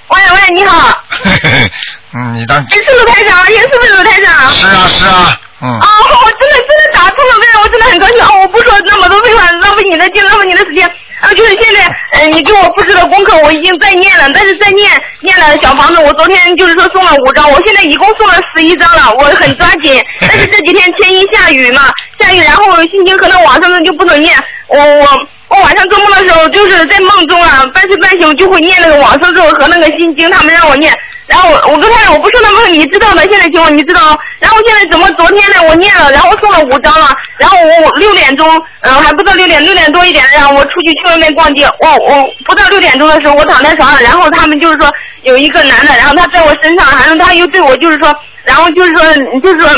[0.09, 1.05] 喂喂，你好。
[2.13, 2.63] 嗯，你当。
[2.63, 4.51] 你是卢台长，也是不是卢台长？
[4.51, 5.81] 是啊是啊，嗯。
[5.81, 5.89] 啊，
[6.25, 8.23] 我真的真的打通了，我真的很高兴。
[8.25, 10.91] 哦，我不说那么多废话，浪费你的劲，浪费你的时间。
[11.25, 20.03] 啊，就是现在，呃，你给我布置的功课我已经在念了，但是在念念了小房子，我昨天就是说送了五张，我现在一共送了十一张了，我很抓紧。
[20.21, 24.37] 但是这几天天阴下雨嘛，下雨，然后心情可能晚上就不能念，
[24.69, 25.07] 我我。
[25.47, 30.93] 我晚上做梦的时候，就是在梦中啊，半睡半醒就会念那个往生咒和那个心经，他们让我念。
[31.27, 34.19] 然后我跟他说，我不说那么多你知道的，现在情况你知道。
[34.41, 35.57] 然后现在怎么昨天呢？
[35.69, 37.17] 我念了，然后送了五张了。
[37.39, 38.47] 然后我六点钟，
[38.81, 41.67] 嗯，还不到六点，六点多一点，然后我出去去外面逛街。
[41.81, 49.71] 我我不到六点钟的时候，我躺在床上，然后他们就是说有一个男的，然后他在我身上，然后他又对我就是说，然后就是说就是说。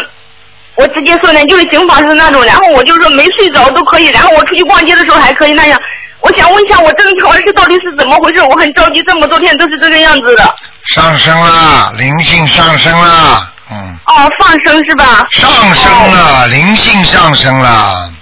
[0.79, 5.81] 我直接说呢，就是刑法是那种，然后我就说没睡着都可以，然后我出去逛街的时候还可以那样。
[6.27, 8.43] 我想问一下，我正常儿子到底是怎么回事？
[8.43, 10.57] 我很着急，这么多天都是这个样子的。
[10.87, 13.97] 上升了，灵性上升了，嗯。
[14.07, 15.25] 哦，放生是吧？
[15.31, 18.13] 上升了，灵性上升了。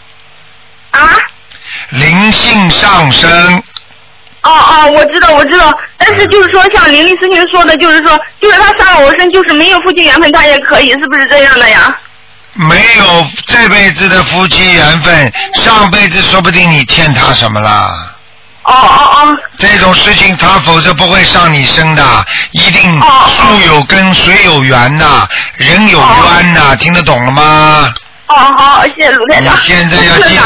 [0.91, 1.01] 啊？
[1.89, 3.63] 灵性上升。
[4.43, 11.99] 哦哦，我知道我知道，但是就是说，像林律师您说的，就是说，就是他杀了我身，就是没有夫妻缘分，他也可以，是不是这样的呀？
[12.55, 18.15] 没有这辈子的夫妻缘分，上辈子说不定你欠他什么了。
[18.63, 19.37] 哦哦哦。
[19.57, 22.03] 这种事情他否则不会上你身的，
[22.53, 27.93] 一定树有根，水有源呐，人有冤呐，听得懂了吗？
[28.27, 29.55] 哦好，谢谢卢台长。
[29.55, 30.39] 你现在要记，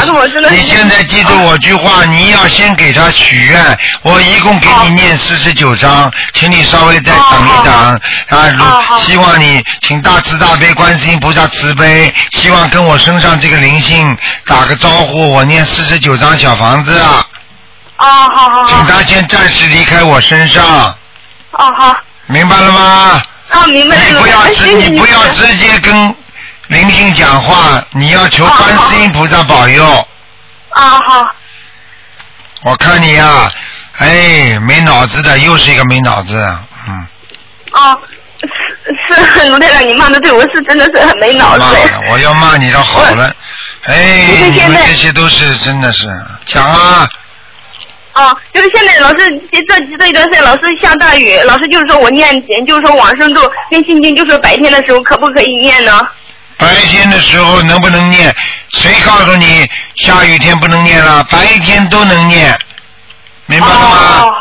[0.51, 3.79] 你现在记住我句话，你要先给他许愿。
[4.01, 8.49] 我一共给你念四十九章，请你稍微再等一等啊！
[8.57, 14.13] 如希望你请大慈大悲观世音菩萨慈悲，希望跟我身上这个灵性
[14.45, 15.31] 打个招呼。
[15.31, 17.25] 我念四十九章小房子啊。
[17.95, 18.67] 啊好好好。
[18.67, 20.63] 请他先暂时离开我身上。
[21.51, 21.95] 哦好。
[22.27, 23.21] 明白了吗？
[23.51, 26.13] 啊明白你不要直，你不要直接跟。
[26.69, 29.83] 灵性讲话，你要求观世音菩萨保佑。
[30.69, 31.35] 啊好。
[32.61, 33.49] 我看你呀，
[33.97, 36.35] 哎，没脑子的，又是一个没脑子，
[36.87, 37.07] 嗯。
[37.71, 37.97] 啊，
[39.07, 41.65] 是是，卢队长，你骂的对，我是真的是很没脑子。
[42.11, 43.33] 我要骂你的好了，
[43.85, 46.05] 哎，你们这些都是真的是
[46.45, 47.09] 讲啊。
[48.13, 52.31] 啊，就是现在老师这这一段时间老是下大雨，老师就是说我念，
[52.67, 55.99] 就是说往生咒跟心经，就是白天的时候可不可以念呢？
[56.59, 58.35] 白天的时候能不能念？
[58.71, 61.23] 谁告诉你下雨天不能念了？
[61.23, 62.55] 白天都能念，
[63.47, 64.31] 明白了吗？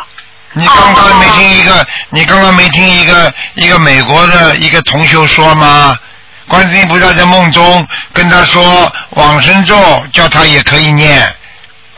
[0.53, 5.97] 你刚刚没听一个，你刚刚没听一个一个美国的一个同学说吗？
[6.49, 11.23] 观世音菩萨在梦中跟他说往生咒，叫他也可以念。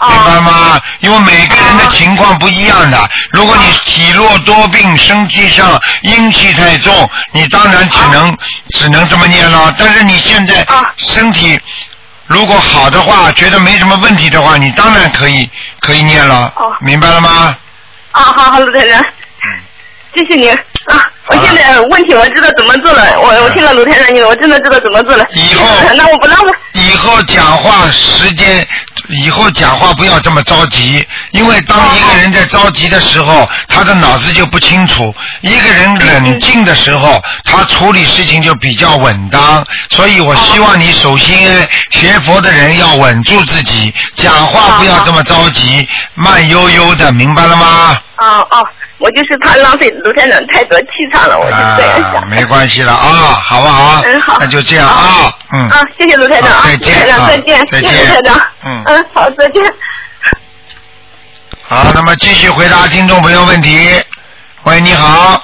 [0.09, 0.81] 明白吗？
[1.01, 3.11] 因为每个人的情况不一样的。
[3.33, 8.37] 如果你体弱多病，生气上阴气太重，你当然只能
[8.71, 9.75] 只能这么念了。
[9.79, 11.61] 但是你现在身体
[12.27, 15.49] 如果好的话，觉得没什么问题的话，你当然可以
[15.81, 16.53] 可以念了。
[16.81, 17.57] 明白了吗？
[18.13, 19.05] 啊，好好，卢太太。
[20.15, 20.59] 谢谢您啊！
[21.31, 25.25] 我现在问题我知道怎么做了，我我听了卢台长你，我真的知道怎么做了。
[25.33, 25.65] 以后
[25.97, 26.47] 那我不浪费。
[26.73, 28.67] 以后讲话时间，
[29.09, 39.65] 以后讲话不要这么着急，因为当一个人在着急的时候，他的脑子就不清楚；一个人冷静的时候，他处理事情就比较稳当。
[39.91, 47.99] 所以我希望你首先学佛的人要稳住自己，讲话不要这么着急，慢悠悠的，明白了吗？
[48.19, 48.67] 哦哦。
[49.01, 52.29] 我就是怕浪费卢台长太多气场了，我就这样想。
[52.29, 53.01] 没关系了啊，
[53.33, 54.03] 好不好？
[54.05, 54.37] 嗯好。
[54.39, 55.69] 那就这样啊，嗯。
[55.71, 56.95] 啊，谢谢卢台长啊，再见
[57.27, 58.39] 再见，再见，卢台长。
[58.63, 58.83] 嗯。
[58.85, 59.63] 嗯，好，再见。
[61.63, 63.89] 好，那么继续回答听众朋友问题。
[64.65, 65.43] 喂，你好。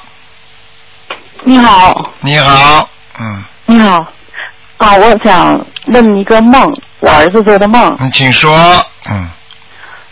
[1.45, 2.13] 你好。
[2.21, 2.89] 你好，
[3.19, 3.45] 嗯。
[3.65, 4.07] 你好，
[4.77, 6.63] 啊，我想问一个梦，
[7.01, 7.97] 我儿子做的梦。
[8.01, 8.55] 你请说，
[9.09, 9.31] 嗯。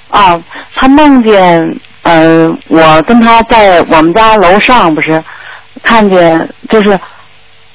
[0.08, 0.42] 啊，
[0.74, 1.78] 他梦见。
[2.04, 5.22] 嗯，我跟他在我们家楼上，不是
[5.82, 6.98] 看见就是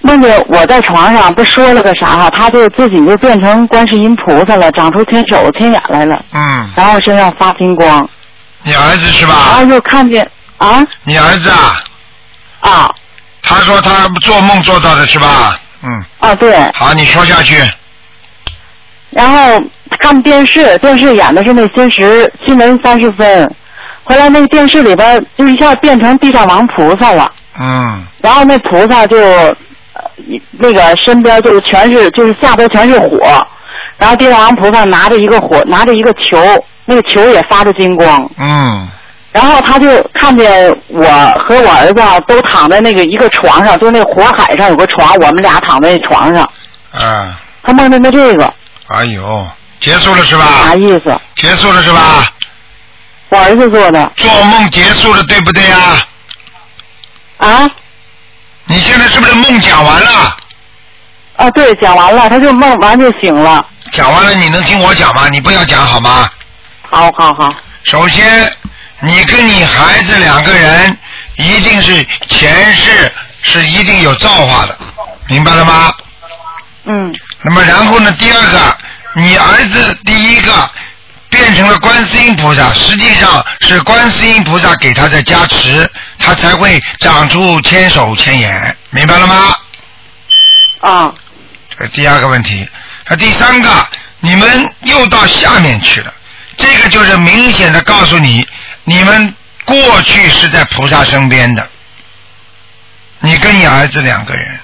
[0.01, 6.23] 梦见我在床上，不说了个啥哈，他就自己就变成观世音菩萨了，长出天手天眼来了。
[6.31, 6.69] 嗯。
[6.75, 8.07] 然后身上发金光。
[8.61, 9.33] 你儿子是吧？
[9.33, 10.85] 然后又看见啊。
[11.03, 11.83] 你儿子啊。
[12.59, 12.89] 啊。
[13.41, 15.59] 他说他做梦做到的是吧？
[15.81, 16.05] 嗯。
[16.19, 16.55] 啊，对。
[16.75, 17.55] 好，你说下去。
[19.09, 19.59] 然后
[19.99, 23.55] 看电视，电视演的是那新时新闻三十分。
[24.09, 27.31] 回来那个电视里边就一下变成地藏王菩萨了。
[27.59, 28.03] 嗯。
[28.21, 29.15] 然后那菩萨就
[30.51, 33.47] 那个身边就是全是就是下边全是火，
[33.97, 36.37] 然后地藏王菩萨拿着一个火拿着一个球，
[36.85, 38.29] 那个球也发着金光。
[38.39, 38.87] 嗯，
[39.31, 41.05] 然后他就看见我
[41.37, 46.43] 和我儿子啊都躺在那个一个床上，就那火海上有个床，我们俩躺在床上。
[46.91, 48.51] 啊，他梦见的这个
[48.87, 49.47] 哎呦，
[49.79, 50.75] 结束了是吧啥？
[50.75, 51.15] 意思？
[51.35, 52.25] 结束了是吧？
[53.29, 55.77] 我儿子做的做梦结束了，对不对呀？
[57.37, 57.69] 啊
[58.65, 60.37] 你现在是不是梦讲完了？
[61.37, 63.65] 啊，对，讲完了，他就梦完就醒了。
[63.91, 65.27] 讲完了，你能听我讲吗？
[65.29, 66.29] 你不要讲好吗？
[66.89, 67.49] 好好好，
[67.83, 68.51] 首先，
[68.99, 70.97] 你跟你孩子两个人
[71.37, 73.11] 一定是前世
[73.41, 74.77] 是一定有造化的，
[75.27, 75.93] 明白了吗？
[76.85, 77.13] 嗯
[77.43, 78.77] 那么然后呢，第二个，
[79.15, 80.51] 你儿子第一个
[81.39, 89.55] 变成了观世音菩萨，实际上是观世音菩萨给他的加持，他才会长出千手千眼，明白了吗？
[90.81, 91.13] 啊。
[91.77, 92.67] 这第二个问题，
[93.07, 93.69] 那第三个，
[94.19, 96.13] 你们又到下面去了，
[96.57, 98.45] 这个就是明显的告诉你，
[98.83, 101.65] 你们过去是在菩萨身边的，
[103.19, 104.59] 你跟你儿子两个人，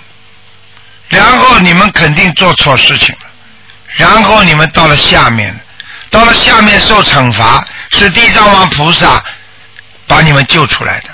[1.07, 3.27] 然后你们肯定做错事情了，
[3.95, 5.57] 然后你们到了下面，
[6.15, 9.21] 到了下面受惩罚，是地藏王菩萨
[10.07, 11.09] 把你们救出来的，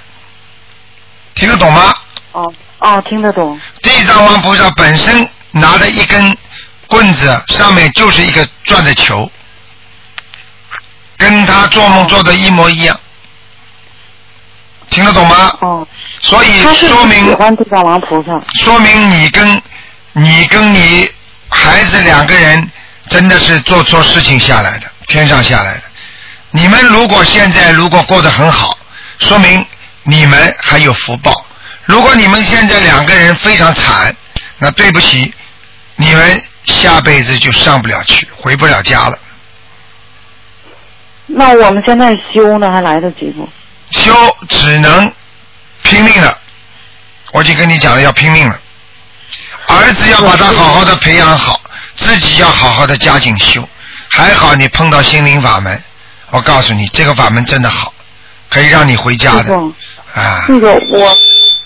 [1.34, 1.96] 听得懂吗？
[2.34, 3.60] 哦哦，听得懂。
[3.82, 6.38] 地藏王菩萨本身拿着一根
[6.86, 9.32] 棍子，上面就是一个转的球，
[11.18, 13.00] 跟他做梦做的一模一样，
[14.92, 15.58] 听得懂吗？
[15.62, 15.88] 哦，
[16.22, 18.40] 所以说明喜欢地藏王菩萨。
[18.64, 19.62] 说明你跟
[20.14, 21.10] 你跟你
[21.50, 22.72] 孩子两个人
[23.10, 25.82] 真的是做错事情下来的，天上下来的。
[26.52, 28.78] 你们如果现在如果过得很好，
[29.20, 29.66] 说明
[30.04, 31.32] 你们还有福报。
[31.84, 34.16] 如果你们现在两个人非常惨，
[34.58, 35.34] 那对不起，
[35.98, 39.20] 你们下辈子就上不了去，回不了家了。
[41.26, 43.50] 那我们现在修呢，还来得及不？
[43.92, 44.14] 修
[44.48, 45.12] 只能
[45.84, 46.38] 拼命了，
[47.34, 48.58] 我就跟你讲了，要拼命了。
[49.68, 51.60] 儿子要把他好好的培养好，
[51.96, 53.68] 自己要好好的加紧修。
[54.14, 55.82] 还好你碰到心灵法门，
[56.32, 57.94] 我告诉你，这个法门真的好，
[58.50, 59.54] 可以让你回家的
[60.14, 60.44] 啊。
[60.50, 61.18] 那个我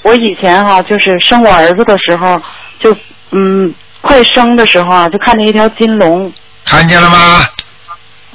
[0.04, 2.40] 我以前哈、就是生我儿子的时候，
[2.80, 2.96] 就
[3.32, 6.32] 嗯快生的时候啊，就看见一条金龙，
[6.66, 7.50] 看见了吗？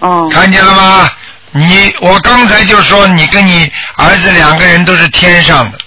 [0.00, 1.08] 嗯，看见了吗？
[1.52, 5.78] 你我刚才就说你跟你儿子两个人都是天上的，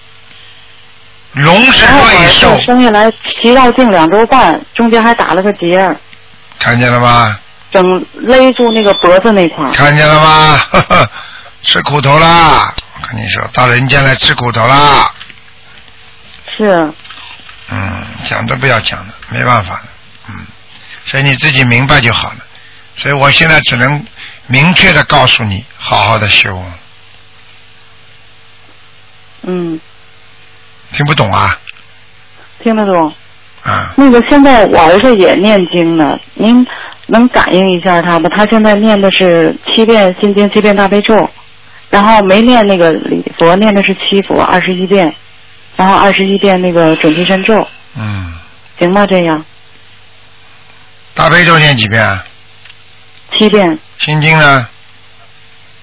[1.33, 5.93] 龙是然后我儿瑞兽子，生下来脐绕颈两周半，中间还打了个结，
[6.57, 7.38] 看见了吗？
[7.73, 9.67] 整勒住那个脖子那块。
[9.71, 10.57] 看见了吗？
[10.71, 11.09] 呵呵，
[11.63, 12.73] 吃苦头啦！
[13.01, 15.12] 我跟你说，到人间来吃苦头啦。
[16.55, 16.93] 是，
[17.71, 19.83] 嗯，讲都不要讲了，没办法了。
[20.29, 20.45] 嗯，
[21.05, 22.38] 所以你自己明白就好了。
[22.95, 24.05] 所以我现在只能
[24.45, 26.63] 明确的告诉你，好好的修。
[29.41, 29.79] 嗯，
[30.91, 31.57] 听不懂啊？
[32.62, 33.13] 听得懂。
[33.63, 36.65] 啊，那个现在我儿子也念经呢，您
[37.08, 38.30] 能感应一下他吗？
[38.36, 41.30] 他现在念的是七遍心经，七遍大悲咒，
[41.89, 45.13] 然后没念那个礼佛，念的是七佛二十一遍，
[45.76, 48.34] 然后二十一遍那个准提神咒，嗯，
[48.80, 49.06] 行吗？
[49.06, 49.44] 这样
[51.13, 52.26] 大悲咒念几遍啊？
[53.38, 54.68] 七遍，心经呢？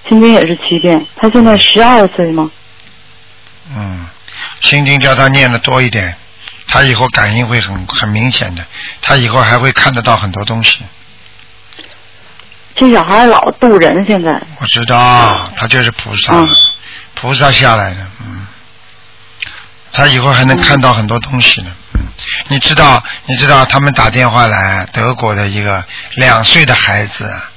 [0.09, 1.05] 心经也是七遍。
[1.15, 2.49] 他现在十二岁吗？
[3.73, 4.05] 嗯，
[4.59, 6.15] 心经叫他念的多一点，
[6.67, 8.65] 他以后感应会很很明显的，
[9.01, 10.81] 他以后还会看得到很多东西。
[12.81, 14.31] 这小孩老渡人，现在。
[14.59, 16.49] 我知道，他就是菩萨，嗯。
[17.13, 18.47] 菩萨下来的，嗯，
[19.93, 22.01] 他以后还能看到很多东西呢，嗯，
[22.47, 25.83] 你知道，你知道他们打电话来，德国的一个
[26.15, 27.51] 两岁的孩子啊，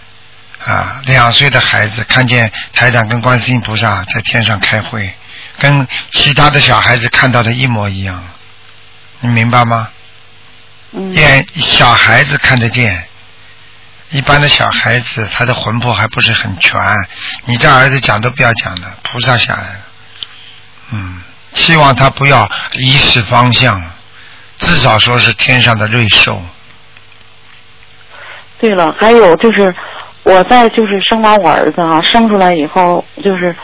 [0.62, 5.14] 啊，两岁的孩子看见台长跟观世音菩萨在天上开会，
[5.58, 8.22] 跟其他的小孩子看到的一模一样，
[9.20, 9.88] 你明白吗？
[10.92, 13.02] 嗯，眼小孩子看得见，
[14.14, 16.80] 一般的小孩子他的魂魄还不是很全。
[17.46, 19.80] 你这儿子讲都不要讲了，菩萨下来了，
[20.92, 21.20] 嗯，
[21.52, 23.82] 希望他不要遗失方向，
[24.56, 26.40] 至少说是天上的瑞兽。
[28.60, 29.74] 对了，还有就是
[30.22, 33.54] 我在就是生完我儿子啊，生出来以后就是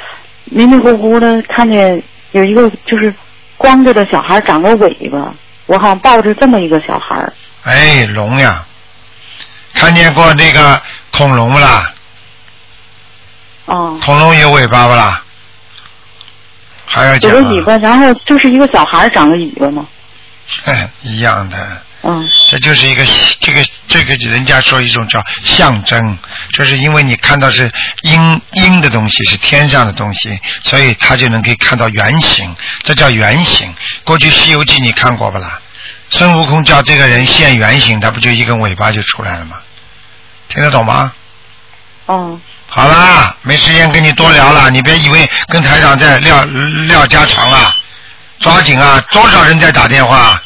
[0.47, 3.15] 迷迷糊糊的看见有一个就是
[3.57, 5.33] 光着的小孩长个尾巴，
[5.67, 7.33] 我好像抱着这么一个小孩。
[7.63, 8.67] 哎，龙呀，
[9.81, 11.95] 看见过那个恐龙不啦？
[13.65, 15.23] 哦，恐龙有尾巴不啦？
[16.85, 17.35] 还要有讲啊？
[17.35, 19.87] 个尾巴，然后就是一个小孩长个尾巴嘛。
[21.03, 23.05] 一样的，嗯这就是一个
[23.41, 26.19] 这个这个人家说一种叫象征，
[26.53, 27.71] 就是因为你看到是
[28.03, 33.73] 阴阴的东西，是天上的东西，所以他就能可以看到原形，这叫原形。
[34.05, 35.59] 过去《西游记》你看过不啦？
[36.11, 39.57] 孙悟空叫这个人现原形，他不就一根尾巴就出来了吗？
[40.51, 41.13] 听得懂吗？
[42.07, 42.39] 哦
[42.73, 47.75] 好啦，没时间跟你多聊了，你别以为跟台长在聊聊家常啊，
[48.39, 50.41] 抓紧啊，多少人在打电话？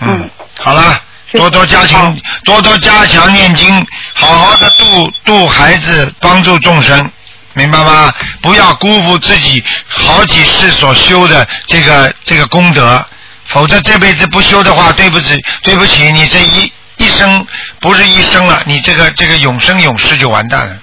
[0.00, 0.98] 嗯，好了，
[1.32, 7.10] 多多加强，多多加强念经，好好的度度孩子，帮助众生，
[7.52, 8.14] 明白吗？
[8.40, 13.04] 不要辜负自己好几世所修的这个这个功德，
[13.44, 17.46] 否则这辈子不修的话，对不起，对不起，你这一一生
[17.80, 20.78] 不是一生了，你这个这个永生永世就完蛋了。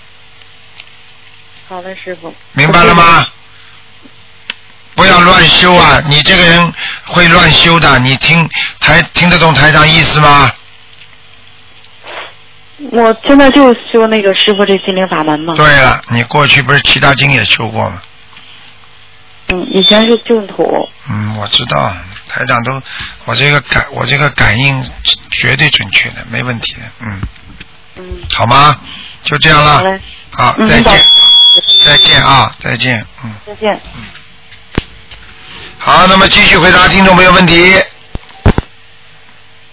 [1.68, 2.34] 好的，师傅。
[2.54, 3.28] 明白了吗？
[4.96, 6.02] 不要乱修啊！
[6.08, 6.74] 你这个人
[7.06, 8.50] 会乱修的，你听
[8.82, 10.52] 台听得懂台长意思吗？
[12.92, 15.54] 我现在就修那个师傅这心灵法门嘛。
[15.56, 18.02] 对了，你过去不是其他经也修过吗？
[19.50, 20.90] 嗯，以前是净土。
[21.10, 21.96] 嗯，我知道，
[22.30, 22.82] 台长都，
[23.26, 24.82] 我这个感，我这个感应
[25.32, 27.22] 绝对准确的，没问题的，嗯，
[27.96, 28.80] 嗯，好吗？
[29.24, 30.00] 就这样了。
[30.32, 31.06] 好再见，
[31.84, 33.74] 再见啊，再见，嗯，再见。
[33.96, 34.04] 嗯
[35.82, 37.82] 好，那么继续回答听众朋友问题。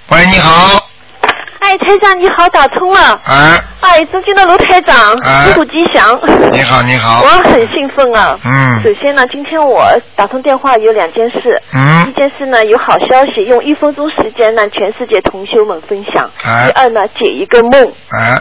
[0.09, 0.86] 喂，你好，
[1.67, 3.21] 哎，台长你好，打通了。
[3.25, 6.17] 哎，哎，尊敬的卢台长，哎祝吉祥。
[6.53, 8.39] 你好，你好 我，很兴奋啊。
[8.45, 11.61] 嗯首先呢，今天我打通电话有两件事。
[11.73, 16.31] 嗯一件事呢，有好消息，用一分钟时间让全世界同修们分享。
[16.45, 17.93] 哎第二呢，解一个梦。
[18.11, 18.41] 哎，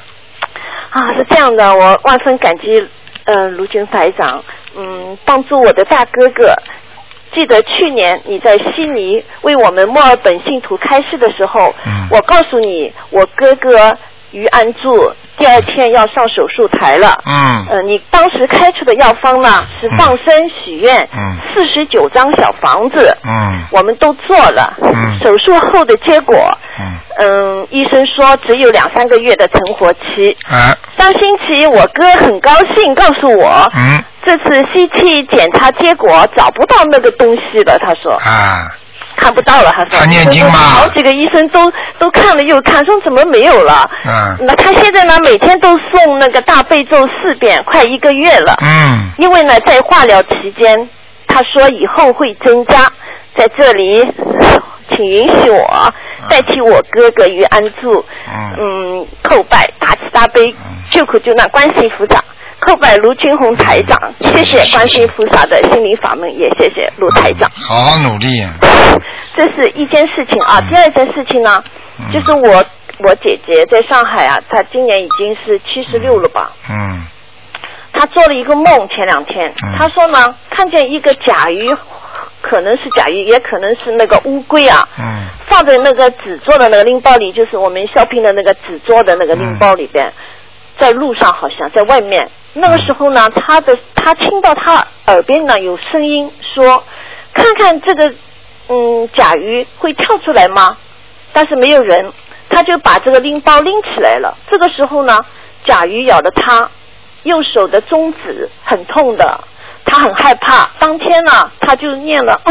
[0.92, 2.88] 啊，是这样的，我万分感激，
[3.24, 4.44] 呃，卢军台长，
[4.78, 6.54] 嗯，帮助我的大哥哥。
[7.34, 12.08] 记得去年你在悉尼为我们墨尔本信徒开示的时候，嗯。
[12.12, 13.94] 我告诉你，我哥哥
[14.32, 17.18] 于安柱第二天要上手术台了。
[17.26, 17.68] 嗯。
[17.70, 21.38] 呃，你当时开出的药方呢是放生许愿，嗯。
[21.54, 23.64] 四十九张小房子，嗯。
[23.72, 24.74] 我们都做了。
[24.82, 25.20] 嗯。
[25.24, 26.36] 手术后的结果，
[26.80, 30.36] 嗯，嗯，医生说只有两三个月的存活期。
[30.48, 34.04] 啊，上星期我哥很高兴告诉我，嗯。
[34.24, 38.12] 这次 CT 检查结果找不到那个东西了，他说。
[38.14, 38.74] 啊，
[39.16, 40.00] 看不到了，他说。
[40.00, 43.90] 他念经吗好几个医生都都看了又看，说怎么没有了？
[44.06, 48.58] 嗯那他现在呢，每天都送那个大悲咒四遍，快一个月了。
[48.62, 50.90] 嗯因为呢，在化疗期间，
[51.28, 52.92] 他说以后会增加，
[53.36, 54.06] 在这里，
[54.90, 55.94] 请允许我
[56.30, 62.24] 代替我哥哥于安住，嗯嗯，叩拜大慈大悲嗯救苦救难观世音菩萨，
[62.62, 67.50] 叩拜卢军红台长，嗯谢谢观世音菩萨的心灵法门，也谢谢卢台长。
[67.54, 68.54] 好好努力啊，
[69.36, 70.60] 这是一件事情啊。
[70.60, 71.64] 嗯第二件事情呢，
[72.00, 72.66] 嗯就是我
[73.00, 76.54] 我姐姐在上海啊，她今年已经是七十六了吧。
[76.70, 77.06] 嗯
[77.94, 81.70] 她做了一个梦，前两天嗯，她说呢，看见一个甲鱼，
[82.42, 90.12] 可能是甲鱼，也可能是那个乌龟啊，嗯放在那个纸做的那个拎包里，就是我们 shopping 的那个纸做的那个拎包里边，
[90.80, 92.28] 在路上好像在外面。
[92.58, 96.84] 那个时候呢，他的他听到他耳边呢有声音说
[97.34, 98.14] ：“看看这个
[98.70, 100.78] 嗯甲鱼会跳出来吗？”
[101.34, 102.14] 但是没有人，
[102.50, 104.38] 他就把这个拎包拎起来了。
[104.50, 105.18] 这个时候呢，
[105.66, 106.70] 甲鱼咬了他
[107.24, 109.44] 右手的中指，很痛的，
[109.84, 110.70] 他很害怕。
[110.80, 112.42] 当天呢，他就念了。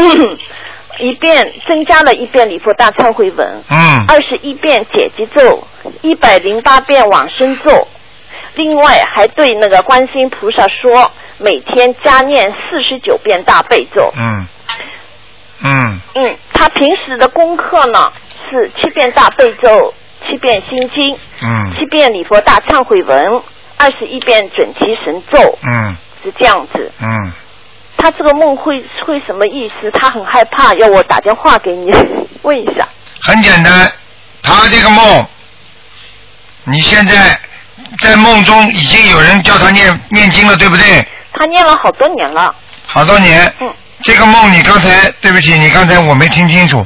[0.97, 5.61] 一遍增加了一遍礼佛大忏悔文，嗯二十一遍解结咒，
[6.01, 7.85] 一百零八遍往生咒，
[8.55, 14.11] 另外还对那个观世音菩萨说，每天加念四十九遍大悲咒。
[14.15, 14.47] 嗯
[15.63, 18.11] 嗯嗯，他平时的功课呢
[18.49, 19.93] 是七遍大悲咒，
[20.25, 23.41] 七遍心经，嗯七遍礼佛大忏悔文，
[23.77, 26.91] 二十一遍准提神咒，嗯是这样子。
[27.01, 27.31] 嗯，
[27.97, 29.89] 他这个梦会会什么意思？
[29.91, 31.89] 他很害怕，要我打电话给你
[32.43, 32.87] 问一下。
[33.21, 33.91] 很简单，
[34.41, 35.25] 他这个梦，
[36.65, 37.39] 你现在
[37.99, 41.05] 在梦中已经有人叫他念念经了，对不对？
[41.33, 42.53] 他念了好多年了。
[42.87, 43.73] 好多年，嗯。
[44.01, 46.85] 这个梦你刚才对不起，你刚才我没听清楚，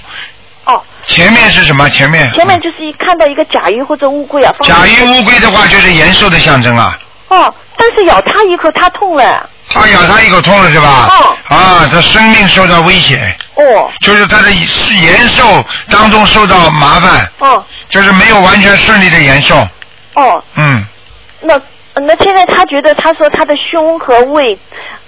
[0.66, 1.90] 哦，前面是什么？
[1.90, 6.98] 前面前面就是一看到一个甲鱼或者乌龟啊，甲鱼乌龟的话就是延寿的象征啊。
[7.30, 9.50] 哦，但是咬他一口，他痛了。
[9.72, 11.10] 他咬他一口痛了是吧？
[11.10, 19.68] 哦啊，他生命受到威胁，哦就是他的延寿当中受到麻烦，哦就是没有完全顺利的延寿。
[20.16, 20.86] 哦，嗯，
[21.42, 21.60] 那
[21.96, 24.58] 那现在他觉得，他说他的胸和胃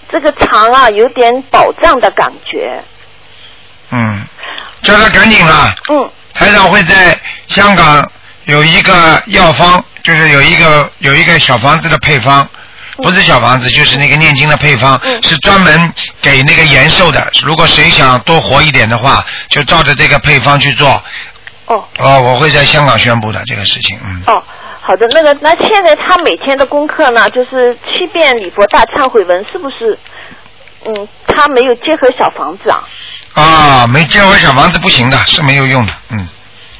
[0.09, 2.83] 这个肠啊有点饱胀的感觉。
[3.91, 4.25] 嗯，
[4.81, 5.73] 叫他赶紧了。
[5.89, 8.09] 嗯，台台长会在香港
[8.45, 12.47] 有一个药方，就是有一个有一个小房子的配方，
[12.97, 17.31] 不是小房子，就是那个念经的配方，嗯是专门给那个延寿的。
[17.43, 21.01] 如果谁想多活一点的话，就照着这个配方去做。
[21.67, 24.23] 哦哦，我会在香港宣布的这个事情，嗯。
[24.27, 24.43] 哦，
[24.81, 29.97] 好的，那个那现在他每天的功课呢，就是七遍礼佛大忏悔文，是不是？
[30.85, 32.83] 嗯，他没有结合小房子啊？
[33.33, 36.27] 啊，没结合小房子不行的，是没有用的，嗯。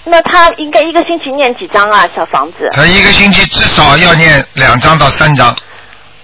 [0.04, 2.10] 那他应该一个星期念几张啊？
[2.16, 2.68] 小房子？
[2.72, 5.56] 他一个星期至少要念两张到三张，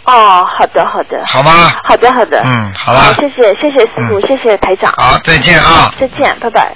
[0.05, 1.23] 哦，好的，好的。
[1.27, 1.71] 好吗？
[1.87, 2.41] 好的，好的。
[2.43, 3.13] 嗯，好了。
[3.19, 4.91] 谢谢，谢谢师傅，嗯谢谢台长。
[4.93, 5.93] 好，再见啊。
[5.99, 6.75] 再见，拜拜。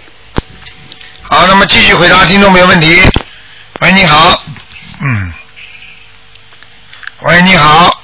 [1.23, 3.01] 好，那么继续回答听众朋友问题。
[3.81, 4.39] 喂，你好。
[5.03, 5.33] 嗯。
[7.23, 8.01] 喂，你好。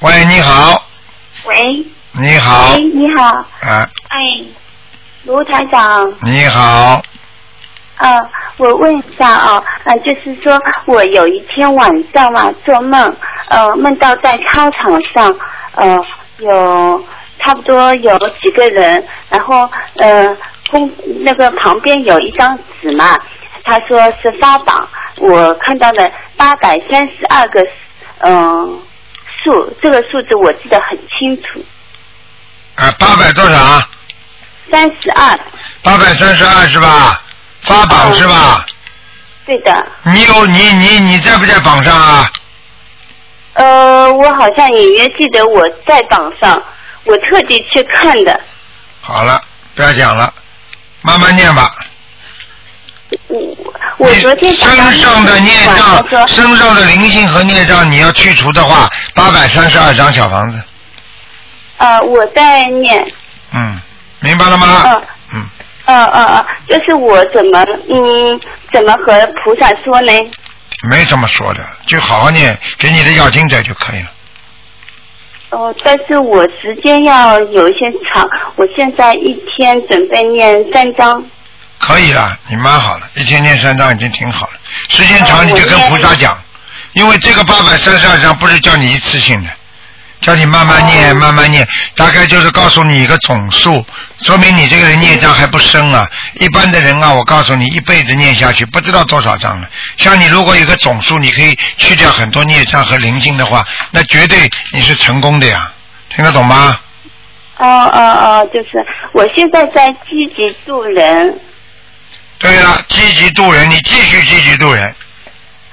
[0.00, 0.84] 喂，你好。
[1.44, 2.84] 喂，你好喂，。
[2.84, 3.24] 你好，
[3.62, 4.18] 啊，哎，
[5.24, 7.02] 卢台长，你好。
[7.96, 13.16] 呃，我问一下啊，呃，就是说我有一天晚上嘛做梦，
[13.48, 15.34] 呃，梦到在操场上，
[15.74, 16.04] 呃，
[16.38, 17.04] 有
[17.42, 19.68] 差不多有几个人，然后
[19.98, 20.36] 呃，
[20.70, 20.90] 公
[21.20, 23.18] 那个旁边有一张纸嘛，
[23.64, 24.88] 他说是发榜，
[25.18, 27.60] 我看到了八百三十二个，
[28.18, 28.80] 嗯、
[29.42, 31.64] 数，这个数字我记得很清楚，
[32.76, 33.88] 啊，八百多少啊？
[34.70, 35.38] 三十二，
[35.82, 37.20] 八百三十二是吧？
[37.62, 38.64] 发榜是吧？
[39.44, 39.86] 对的。
[40.04, 42.30] 你有你你你在不在榜上啊？
[43.54, 46.62] 呃，我好像隐约记得我在榜上，
[47.04, 48.40] 我特地去看的。
[49.00, 49.40] 好了，
[49.74, 50.32] 不要讲了，
[51.02, 51.70] 慢慢念吧。
[53.28, 53.38] 我
[53.98, 60.62] 我昨天身上的孽障，身上的灵性和孽障，你要去除的话，八百三十二张小房子，
[61.76, 63.04] 呃，我在念，
[63.52, 63.80] 嗯，
[64.20, 64.82] 明白了吗？
[64.86, 65.02] 嗯
[65.34, 65.46] 嗯，
[65.84, 68.40] 呃呃呃，就是我怎么嗯
[68.72, 70.12] 怎么和菩萨说呢？
[70.88, 74.08] 没什么说的，就好好念，给你的要经者就可以了。
[75.52, 78.26] 哦，但是我时间要有一些长，
[78.56, 81.22] 我现在一天准备念三章。
[81.78, 84.52] 可以了，你蛮好了，一天念三章已经挺好了。
[84.88, 86.36] 时间哦长你就跟菩萨讲，
[86.94, 89.50] 因为这个八百三十二章不是叫你一次性的，
[90.22, 93.84] 叫你慢慢念，哦慢慢念，大概就是告诉你一个总数，
[94.20, 96.08] 说明你这个人孽障还不深啊。
[96.34, 99.68] 一般的人啊，我告诉你，一辈子念下去不知道多少张了。
[99.98, 105.70] 像你如果有个总数，你可以去掉很多孽障和灵性的话，那绝对你是成功的呀。
[106.08, 106.78] 听得懂吗？
[107.58, 108.68] 哦哦哦，就是
[109.12, 111.38] 我现在在积极度人，
[112.38, 114.94] 对了，积极度人，你继续积极度人。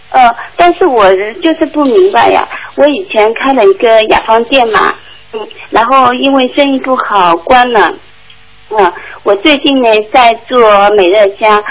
[0.10, 1.08] 呃，但是我
[1.42, 2.48] 就是不明白呀。
[2.76, 4.94] 我以前开了一个雅芳店嘛，
[5.34, 7.94] 嗯，然后因为生意不好关了，
[8.70, 8.94] 嗯，
[9.24, 11.64] 我最近呢在做美乐家，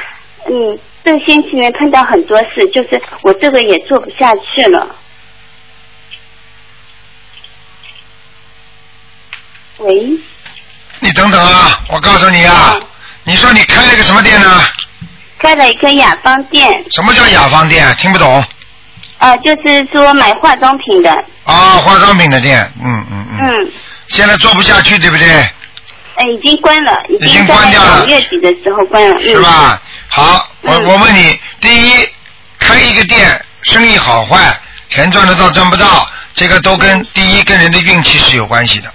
[0.46, 4.94] 嗯，这个星期呢碰到很多事，就是我这个也做不下去了。
[9.78, 10.10] 喂，
[11.00, 12.76] 你等等啊，我告诉你啊，
[13.24, 14.46] 你说你开了个什么店呢？
[15.40, 17.94] 开了一个雅芳店，什么叫雅芳店？
[17.96, 18.44] 听不懂
[19.18, 21.10] 啊、就是说买化妆品的，
[21.42, 21.78] 啊？
[21.78, 23.38] 化妆品的店，嗯嗯嗯。
[23.40, 23.72] 嗯，
[24.06, 25.26] 现在做不下去，对不对？
[26.14, 29.82] 哎，已经关了，已已经关掉了九月底的时候关了，嗯、是吧？
[30.08, 32.08] 好，我嗯我问你，第一，
[32.60, 34.56] 开一个店，生意好坏，
[34.88, 38.94] 钱赚得到赚不到，这个都跟第一跟人的运气是有关系的，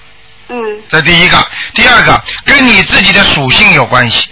[0.50, 0.56] 嗯
[0.90, 1.38] 这第一个。
[1.74, 4.30] 第二个，跟你自己的属性有关系。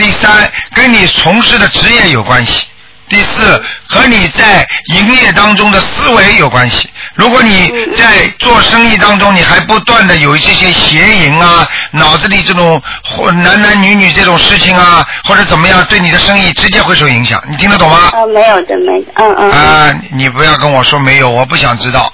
[0.00, 2.64] 第三，跟你从事的职业有关系。
[3.06, 6.88] 第四，和你在营业当中的思维有关系。
[7.14, 17.42] 如果你嗯在做生意当中，你还不断的有一些些邪淫啊，脑子里这种或男男女女这种事情啊，或者怎么样，对你的生意直接会受影响。
[17.50, 18.10] 你听得懂吗？
[18.14, 19.50] 哦，没有的，没，嗯嗯。
[19.50, 22.10] 啊，你不要跟我说没有，我不想知道，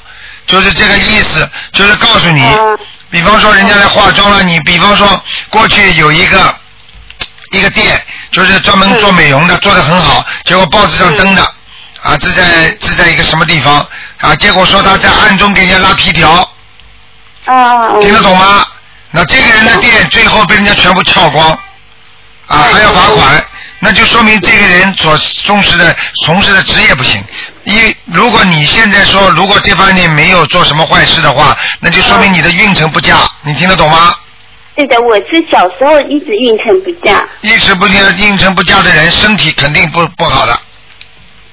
[0.48, 2.76] 就是这个意思，就是告诉你，嗯
[3.10, 6.52] 比方说人家来化妆了，你比方说过去有一个
[7.50, 11.42] 一个店，就是专门做美容的，做的很好，结果报纸上登的，
[12.02, 13.86] 啊，这在这在一个什么地方
[14.18, 14.34] 啊？
[14.36, 16.48] 结果说他在暗中给人家拉皮条。
[18.00, 18.66] 听得懂吗？
[19.12, 21.48] 那这个人的店最后被人家全部撬光，
[22.48, 23.44] 啊，还要罚款，
[23.78, 27.24] 那就说明这个人所从事的从事的职业不行。
[27.62, 34.14] 一，如果你现在说如果这方面没有做什么坏事的话，那就说明你的运程不佳，你听得懂吗？
[34.76, 40.56] 对的，我是小时候一直运程不佳，一直不佳、运程不佳的人，身体肯定不不好的。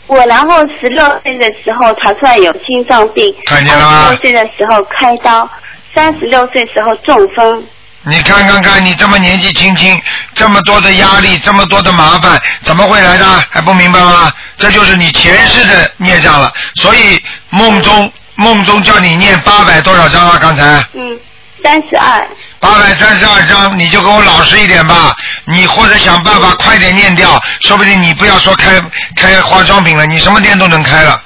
[0.08, 5.50] 我然后十六岁的时候查出来有心脏病，看见了吗二十六岁的时候开刀，
[5.96, 7.64] 三十六岁时候中风，
[8.02, 10.00] 你看看看，你这么年纪轻轻，
[10.36, 13.26] 这么多的压力，这么多的麻烦，怎么会来的？
[13.50, 14.30] 还不明白吗？
[14.58, 16.52] 这就是你前世的孽障了。
[16.76, 17.18] 所以
[17.50, 20.38] 梦中梦中叫你念八百多少章啊？
[20.42, 21.18] 刚才嗯，
[21.64, 22.28] 三十二。
[22.64, 25.14] 八百三十二章，你就给我老实一点吧。
[25.48, 27.38] 你或者想办法快点念掉，
[27.68, 28.82] 说不定你不要说开
[29.18, 31.22] 开化妆品了，你什么店都能开了。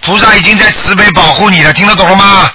[0.00, 2.50] 菩萨已经在慈悲保护你了，听得懂了吗？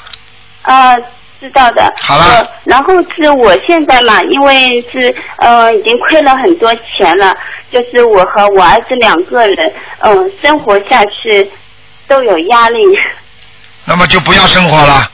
[0.63, 0.93] 啊，
[1.39, 1.89] 知道的。
[2.01, 7.33] 好了呃然后是我现在嘛，因为是呃已经亏了很多钱了，
[7.71, 11.49] 就是我和我儿子两个人，嗯、生活下去
[12.09, 12.77] 都有压力。
[13.85, 15.09] 那么就不要生活了。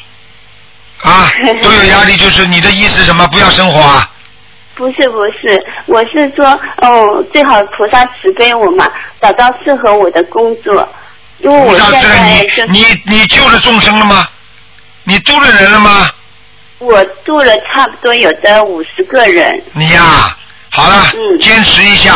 [1.03, 1.31] 啊，
[1.61, 3.27] 都有压力，就是你的意思什么？
[3.27, 4.09] 不要生活啊？
[4.75, 6.45] 不是不是，我是说，
[6.77, 8.89] 哦，最好菩萨慈悲我嘛，
[9.21, 10.87] 找到适合我的工作，
[11.39, 14.27] 因为我现在就你你你救了众生了吗？
[15.03, 16.09] 你度了人了吗？
[16.79, 19.61] 我度了差不多有的五十个人。
[19.73, 20.35] 你呀、
[20.69, 22.13] 好了，嗯坚持一下。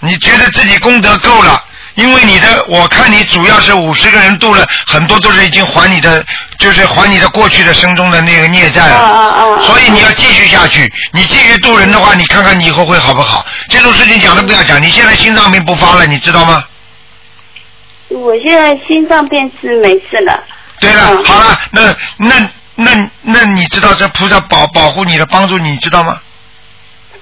[0.00, 1.64] 你觉得自己功德够了，
[1.98, 6.24] 因为你的，我看你主要是五十个人度了，很多都是已经还你的，
[6.56, 8.94] 就是还你的过去的生中的那个孽债了。
[8.94, 9.60] 啊啊啊！
[9.62, 13.44] 所以你要继续下去，你继续度人的话，你看看你以后会好不好？
[13.68, 16.64] 这种事情讲都不要讲，你现在心脏病不发了，你知道吗？
[18.10, 20.40] 我现在心脏病是没事了。
[20.78, 21.82] 对了，嗯好了，那
[22.16, 26.16] 那那那你知道这菩萨保保护你的帮助你知道吗？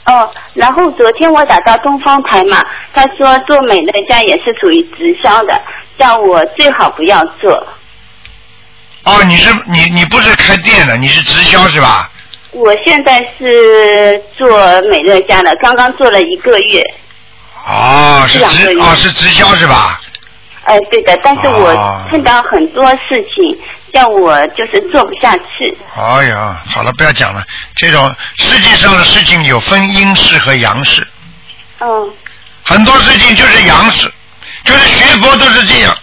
[0.06, 5.60] 哦，然后昨天我打到东方台嘛，他说做美乐家也是属于直销的，
[5.98, 7.52] 叫我最好不要做。
[9.04, 12.10] 哦，你是你你不是开店的，你是直销是吧？
[12.52, 14.48] 我现在是做
[14.82, 16.80] 美乐家的，刚刚做了一个月。
[17.68, 20.00] 哦，是直哦是直销是吧？
[20.64, 23.60] 哎，对的，但是我哦碰到很多事情，
[23.92, 25.76] 叫我就是做不下去。
[25.96, 27.42] 哎呀，好了，不要讲了。
[27.74, 31.06] 这种世界上的事情有分阴事和阳事，
[31.80, 32.12] 嗯
[32.62, 34.12] 很多事情就是阳事，
[34.64, 35.96] 就是学佛都是这样。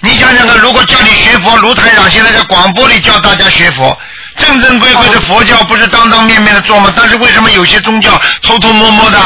[0.00, 3.98] 你想想看，如果叫你学佛，卢台长现在在广播里教大家学佛，
[4.36, 6.92] 正正规规的佛教不是当当面面的做吗？
[6.94, 9.18] 但是为什么有些宗教偷偷摸摸的？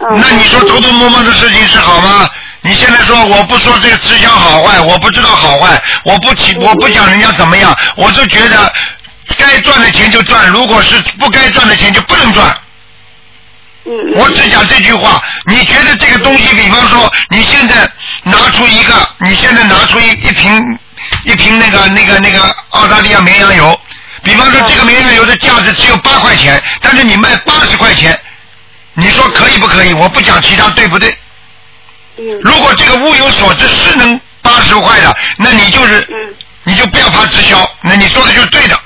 [0.00, 0.18] 嗯。
[0.20, 2.28] 那你说偷偷摸摸的事情是好吗？
[2.66, 8.72] 你现在说我不说这个直销好坏，我不知道好坏，我不起我不讲人家怎么样，我就觉得
[9.36, 12.46] 该赚的钱就赚，如果是不该赚的钱就不能赚。
[13.84, 17.86] 嗯嗯我只讲这句话，你觉得这个东西，比方说你现在
[18.22, 20.78] 拿出一个，你现在拿出一一瓶
[21.24, 22.40] 一瓶那个那个那个
[22.70, 23.78] 澳大利亚绵羊油，
[24.22, 28.18] 比方说这个绵羊油的价值只有八块钱，但是你卖八十块钱，
[28.94, 29.92] 你说可以不可以？
[29.92, 31.14] 我不讲其他，对不对？
[32.16, 36.34] 嗯如果这个物有所值是能八十块的，那你就是嗯
[36.64, 38.78] 你就不要怕直销，那你说的就是对的。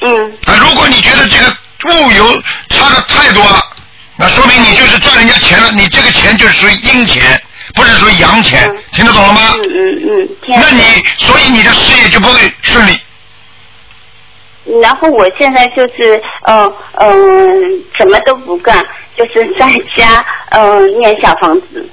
[0.00, 1.56] 嗯啊，如果你觉得这个
[1.92, 3.60] 物有差的太多了，
[4.16, 7.40] 那说明你就是赚人家钱了，你这个钱就是属于阴钱，
[7.74, 9.40] 不是属于阳钱，嗯听得懂了吗？
[9.54, 10.82] 嗯嗯嗯，那你
[11.18, 13.00] 所以你的事业就不会顺利。
[14.82, 18.78] 然后我现在就是嗯嗯什么都不干，
[19.16, 19.66] 就是在
[19.96, 21.88] 家嗯念小房子。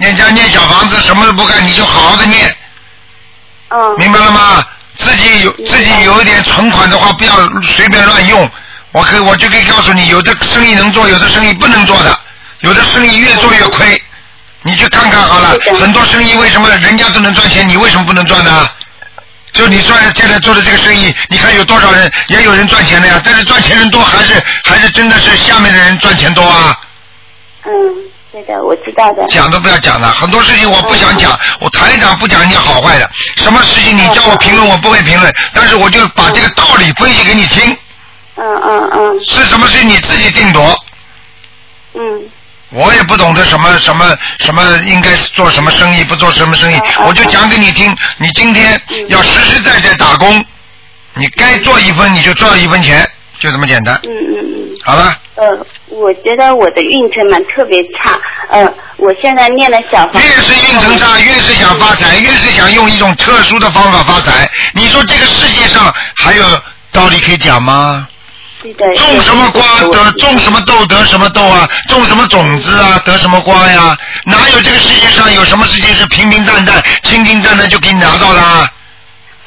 [0.00, 2.54] 念家念小房子，什么都不干，你就好好的念，
[3.70, 4.64] 嗯明白了吗？
[4.96, 8.48] 自己有自己有一点存款的话，不要随便乱用。
[8.92, 12.16] 我可以我就可以告诉你，有的生意能做，有的生意不能做的，
[12.60, 14.00] 有的生意越做越亏。
[14.62, 18.68] 你去看看好了很多生意为什么人家都能赚钱，你为什么不能赚呢？
[19.52, 26.78] 就你算现在做的这个生意，你看有多少人，也有人赚钱的呀，但是赚钱人多还是还是真的是下面的人赚钱多啊？
[27.64, 27.70] 嗯，
[28.38, 29.26] 对的，我知道的。
[29.28, 37.76] 讲都不要讲了，很多事情我不想讲，我台长不讲人家好坏的，什么事情你叫我评论我不会评论，但是我就把这个道理分析给你听，
[38.36, 39.20] 嗯嗯嗯。
[39.24, 40.76] 是什么事情你自己定夺，
[41.94, 42.30] 嗯。
[42.70, 50.44] 我也不懂得什么什么什么应该做什么生意，不做什么生意我就讲给你听，你今天要实实在在打工，
[51.14, 53.10] 你该做一分你就赚一分钱，
[53.40, 54.76] 就这么简单，嗯嗯嗯。
[54.84, 58.18] 好了，呃，我觉得我的运程蛮特别差。
[58.50, 64.50] 呃，我现在念了小房越是运程差，越是想发财，越是想用一种特殊的方法发财。
[64.74, 66.44] 你说这个世界上还有
[66.92, 68.06] 道理可以讲吗？
[68.60, 68.92] 对的。
[68.96, 69.62] 种什么瓜
[69.92, 73.96] 得种什么豆得什么豆啊，种什么种子啊得什么瓜呀？
[74.24, 78.68] 哪有这个世界上有什么事情是平平淡淡、清清淡淡就给你拿到啦？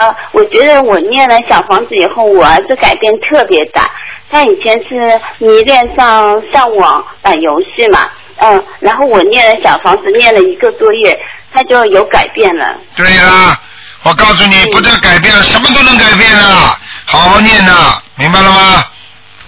[0.01, 3.87] 呃，我觉得我念了小房子以后，我儿子改变特别大。
[4.31, 11.15] 他以前是迷恋上上网打游戏嘛，嗯，然后我念了小房子，念了一个多月，
[11.53, 12.75] 他就有改变了。
[12.95, 13.59] 对啦，
[14.01, 16.79] 我告诉你，不但改变了，什么都能改变啊！
[17.05, 18.83] 好好念呐，明白了吗？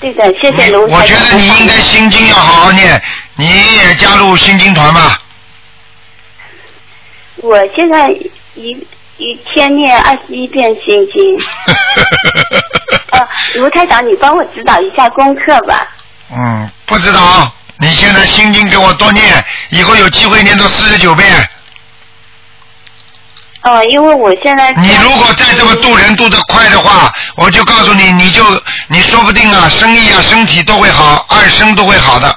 [0.01, 1.01] 对的，谢谢卢台长。
[1.01, 3.01] 我觉得你应该心经要好好念，
[3.37, 5.19] 你也加入心经团吧。
[7.37, 8.09] 我现在
[8.55, 8.87] 一
[9.17, 11.37] 一天念二十一遍心经。
[13.11, 13.19] 呃，
[13.55, 15.87] 卢台长，你帮我指导一下功课吧。
[16.31, 19.23] 嗯，不知道，你现在心经给我多念，
[19.69, 21.27] 以后有机会念到四十九遍。
[23.65, 28.43] 哦、因为我现在你如果再这么渡人渡得快的话，我就告诉你，你就
[28.87, 32.35] 你说不定啊，生意啊、身体都会好，二生都会好的，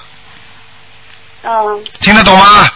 [1.42, 2.68] 嗯听得懂吗？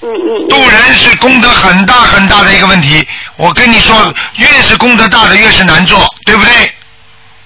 [0.00, 3.06] 嗯嗯渡人是功德很大很大的一个问题。
[3.36, 6.72] 我跟你说，越是功德大的，越是难做，对不对？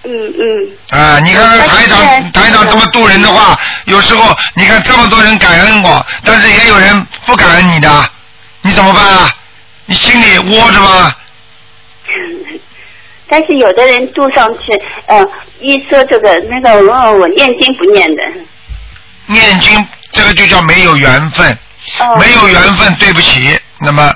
[0.04, 8.10] 嗯嗯啊，你看看台长，台长这么渡人的话，有时候你看这么多人感恩我，但是也有人不感恩你的，
[8.62, 9.34] 你怎么办啊？
[9.86, 11.14] 你心里窝着吗？
[13.30, 14.72] 但是有的人渡上去，
[15.06, 15.26] 呃，
[15.60, 18.22] 一说这个那个，我我念经不念的。
[19.26, 21.52] 念经这个就叫没有缘分，
[21.98, 24.10] 哦没有缘分，对不起，那么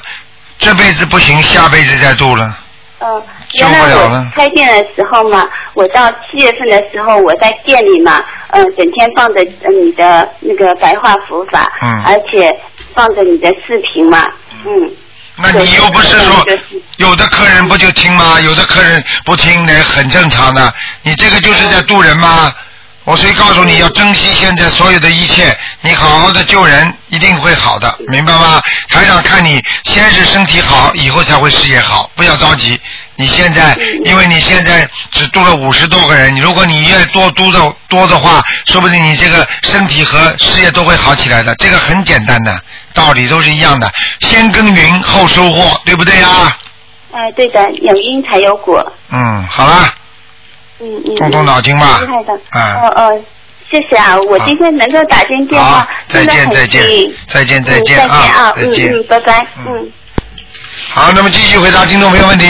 [0.63, 2.57] 这辈子不行，下辈子再度了。
[3.01, 5.45] 呃，救原来我开店的时候嘛，
[5.75, 12.57] 我到七月份的时候，我在店里嘛，嗯、整天放着呃你的那个白话佛法，嗯而且
[12.95, 14.25] 放着你的视频嘛，
[14.65, 14.91] 嗯。
[15.35, 16.47] 那你又不是说
[16.99, 18.39] 有的客人不就听吗？
[18.41, 20.73] 有的客人不听，那很正常的。
[21.03, 22.53] 你这个就是在渡人吗？
[23.05, 28.63] 我所以告诉你要珍惜现在所有的一切，你好好的救人，一定会好的，明白吗？
[28.89, 32.81] 台长看你先是身体好，以后才会事业好，不要着急。
[33.17, 41.55] 你现在，因为你现在只渡了五十多个人，你如果你越多渡的多的话，说不定你这个身体和事业都会好起来的。
[41.57, 42.61] 这个很简单的
[42.95, 43.91] 道理都是一样的，
[44.21, 46.57] 先耕耘后收获，对不对啊？
[47.13, 48.93] 哎，对的，有因才有果。
[49.11, 49.93] 嗯，好了，
[50.83, 51.15] 嗯嗯。
[51.17, 52.33] 动动脑筋吧厉害的。
[52.51, 53.25] 啊哦哦，
[53.71, 54.17] 谢谢啊！
[54.29, 58.53] 我今天能够打进电话，再真的很见再见幸运再见再嗯见啊再见啊！
[58.55, 59.47] 再见嗯嗯，拜拜。
[59.67, 59.93] 嗯。
[60.89, 62.47] 好，那么继续回答听众朋友问题。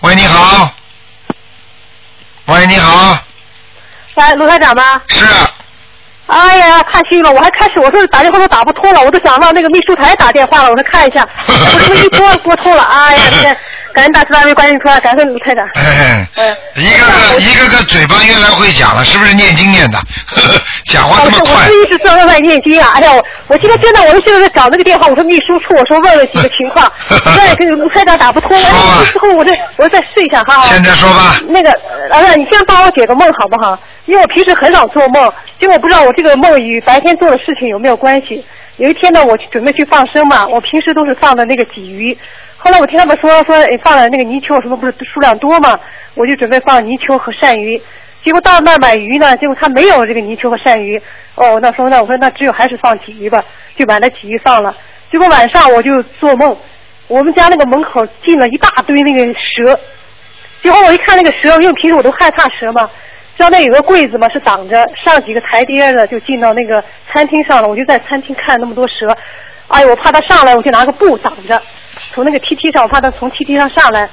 [0.00, 0.70] 喂，你好。
[2.46, 3.18] 喂，你好，
[4.16, 5.00] 喂，卢台长吗？
[5.08, 5.24] 是。
[6.26, 7.30] 哎呀，太幸运了！
[7.30, 13.56] 我还开始我说打电话都打不通了，我都想到那个秘书台打电话了，我说看一下， 我这么一拨拨通了，哎呀，天，
[13.96, 15.66] 感恩大慈大悲观世音菩萨，感恩卢台长。
[15.74, 19.96] 哎，嗯，一个个一个个嘴巴越来会讲了，是不是念经念的？
[19.96, 21.72] 呵 呵讲话这么哦我快是。
[21.72, 22.90] 一直在外念经啊！
[22.92, 30.60] 哎呀，我我今天真的，我现在在找那个电话，我说秘书处，我说问问几个情况， 我再跟卢台长打不通，哎，之后我再我再试一下哈。
[30.64, 31.38] 现在说吧。
[31.48, 31.72] 那个，
[32.10, 33.78] 呃，你先帮我解个梦好不好？
[34.04, 38.44] 因为我平时很少做梦，结果我不知道我这个梦与白天做的事情有没有关系。
[38.76, 42.16] 有一天呢，我去准备去放生嘛，我平时都是放的那个鲫鱼，
[42.58, 45.78] 后来我听他们说说哎放了那个泥鳅什么不是数量多嘛，
[46.14, 47.80] 我就准备放泥鳅和鳝鱼。
[48.24, 51.00] 结果到那儿买鱼呢，结果他没有这个泥鳅和鳝鱼。
[51.36, 53.44] 哦，那说那我说那只有还是放鲫鱼吧，
[53.76, 54.74] 就买了鲫鱼放了。
[55.12, 56.56] 结果晚上我就做梦，
[57.06, 59.78] 我们家那个门口进了一大堆那个蛇，
[60.62, 62.88] 结果我一看那个蛇，因为平时我都害怕蛇嘛，
[63.36, 66.82] 知道那有个柜子嘛是挡着，上几个台阶的就进到那个
[67.12, 67.68] 餐厅上了。
[67.68, 69.16] 我就在餐厅看那么多蛇，
[69.68, 71.62] 哎呀，我怕它上来，我就拿个布挡着，
[72.16, 74.08] 从那个梯梯上，我怕它从梯梯上上来。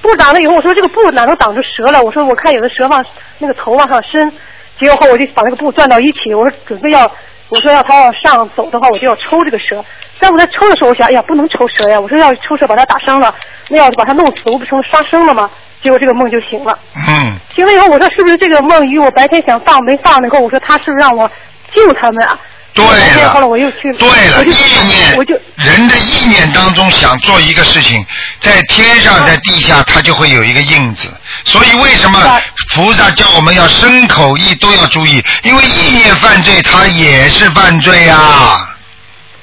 [0.00, 2.00] 布挡了以后，我说这个布哪能挡住蛇了？
[2.00, 3.04] 我说我看有的蛇往
[3.38, 4.30] 那个头往上伸，
[4.78, 7.00] 结果后我就把那个布攥到一起，我说准备要，
[7.50, 9.84] 我说要它往上走的话，我就要抽这个蛇。
[10.20, 12.00] 但我在抽的时候，我想，哎呀，不能抽蛇呀！
[12.00, 13.34] 我说要抽蛇把它打伤了，
[13.68, 15.50] 那要是把它弄死，我不成杀生了吗？
[15.82, 16.78] 结果这个梦就醒了。
[16.94, 21.28] 嗯，醒了以后，我说是不是这个梦与我白天想放没放了以后，我说他是不是让我
[21.72, 22.38] 救他们啊？
[22.86, 24.54] 对了后来我又去，对了，意
[24.86, 28.04] 念，我就人的意念当中想做一个事情，
[28.38, 31.08] 在天上在地下，它就会有一个印子。
[31.44, 32.20] 所以为什么
[32.74, 35.22] 菩萨叫我们要身口意都要注意？
[35.42, 38.74] 因为意念犯罪，它也是犯罪啊。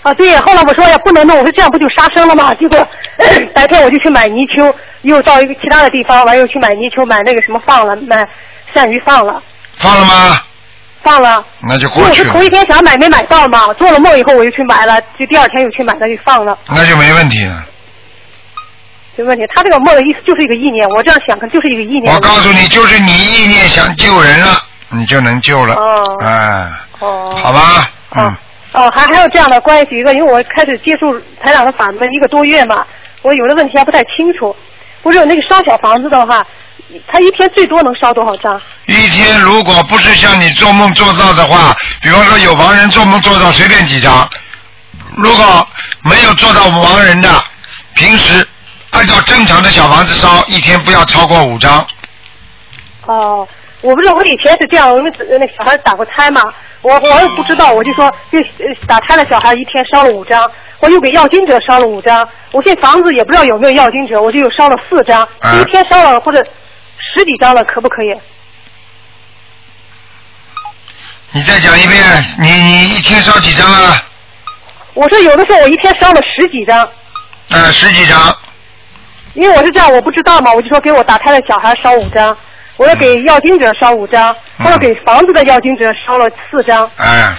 [0.04, 2.54] 啊，对，后来我说呀不能弄，我说这样不就杀生了吗？
[2.56, 2.88] 结果
[3.56, 8.28] 白天我就去买泥鳅，又到一个其他的地方，完又去买泥鳅，买那个什么放了，买
[8.74, 9.42] 鳝鱼放了，
[9.78, 10.42] 放了吗？
[11.06, 11.46] 放了。
[11.62, 17.64] 那就过去了，头一天想买没买到嘛，做了梦以后我就去买了，就第二天又去买了就放了，那就没问题了。
[19.16, 19.46] 没问题。
[19.56, 22.14] 他这个梦的意思就是一个意念，我这样想可能就是一个意念。
[22.14, 24.48] 我告诉你，就是你意念想救人了，
[24.90, 25.76] 你就能救了。
[25.76, 26.62] 哦哎，
[27.00, 27.34] 哦。
[27.42, 28.36] 好吧，嗯，
[28.74, 32.86] 哦，还还有这样的关系，一个因为我开始接触台长的法门一个多月嘛，
[33.22, 34.54] 我有的问题还不太清楚。
[35.02, 36.44] 不是有那个烧小房子的话，
[37.08, 38.62] 他一天最多能烧多少张？
[38.88, 44.30] 一天如果不是像你做梦做到的话，比方说有亡人做梦做到随便几张，
[45.16, 45.68] 如果
[46.04, 47.30] 没有做到亡人的，
[47.96, 48.48] 平时
[48.92, 51.86] 按照正常的小房子烧，一天不要超过五张。
[53.08, 53.48] 哦，
[53.82, 56.42] 我不知道我以前是这样，因为那小孩打过胎嘛，
[56.82, 60.44] 我我也不知道，我就说就呃打胎的小孩一天烧了五张，
[60.80, 66.46] 我又给要经者烧了五张，我现在房子也不知道有没有要经者，我就又烧了四张，啊一天烧了或者
[67.16, 68.08] 十几张了，可不可以？
[71.32, 72.04] 你再讲一遍，
[72.40, 74.02] 你你一天烧几张啊？
[74.94, 76.88] 我说有的时候我一天烧了十几张，
[77.50, 78.18] 呃，十几张。
[79.34, 82.38] 因为我是这样，我不知道嘛，我就说给我打胎的小孩烧五张，
[82.78, 87.36] 我要给要经者烧五张，或者给房子的要经者烧了四张，哎，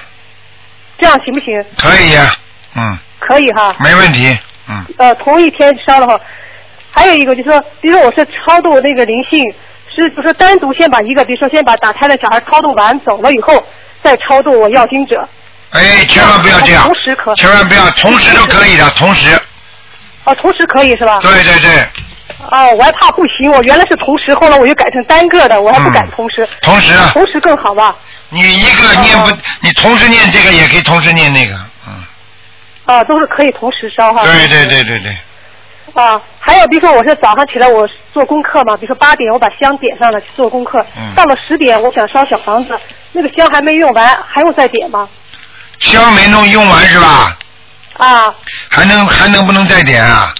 [0.98, 1.64] 这样行不行？
[1.78, 2.30] 可以呀，
[2.76, 3.74] 嗯，可以哈。
[3.80, 4.36] 没问题，
[4.68, 6.20] 嗯，呃，同一天烧的话，
[6.96, 9.38] 还有一个就是说，比如说我是超度那个灵性，
[9.94, 13.62] 是就是说单独先把一个，比如说先把打胎的小孩超度完走了以后，
[14.02, 15.28] 再超度我要经者。
[15.70, 17.34] 哎，千万不要这样同，时可。
[17.34, 19.38] 千万不要，同时都可以的， 同时，
[20.24, 21.18] 哦，同时可以是吧？
[21.20, 21.86] 对对对，
[22.50, 26.48] 哦，我还怕不行，我原来是同时，后来我又改成单个的，我还不敢同时。
[26.62, 27.94] 同时啊同时更好吧？
[28.30, 29.30] 你一个念不，
[29.60, 31.54] 你同时念这个也可以同时念那个，
[31.86, 31.92] 嗯
[32.86, 34.22] 啊，都是可以同时烧哈。
[34.24, 35.16] 对对对对对，
[35.94, 42.78] 啊，还有比如说我是早上起来我做功课嘛，比如说八点我把香点上了去做功课，嗯到了十点我想烧小房子，
[43.12, 45.08] 那个香还没用完，还用再点吗？
[45.78, 47.36] 香没弄用完是吧？
[47.98, 48.34] 啊
[48.68, 50.34] 还能还能不能再点啊？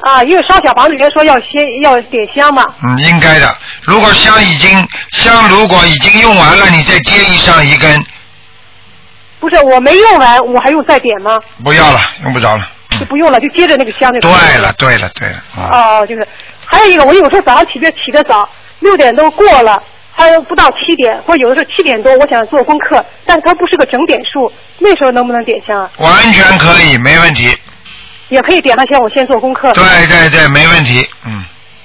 [0.00, 2.62] 啊，因为烧小房子人说要先要点香嘛。
[2.82, 3.56] 嗯，应该的。
[3.82, 8.04] 如果香已经香如果已经用完了，你再接一上一根，
[9.40, 11.40] 不是我没用完，我还用再点吗？
[11.64, 12.68] 不要了，用不着了。
[12.98, 16.26] 就不用了，就接着那个香就对了对了对了，啊哦，就是
[16.64, 18.48] 还有一个，我有时候早上起得起得早，
[18.80, 19.82] 六点都过了，
[20.12, 25.90] 还有不到七点，或者有的时候七点多，我想做功课，但是它不是个整点数，那时候能不能点香啊？
[25.98, 27.54] 完全可以，没问题。
[28.30, 29.70] 也可以点上香，我先做功课。
[29.72, 31.06] 对对对，没问题。
[31.26, 31.44] 嗯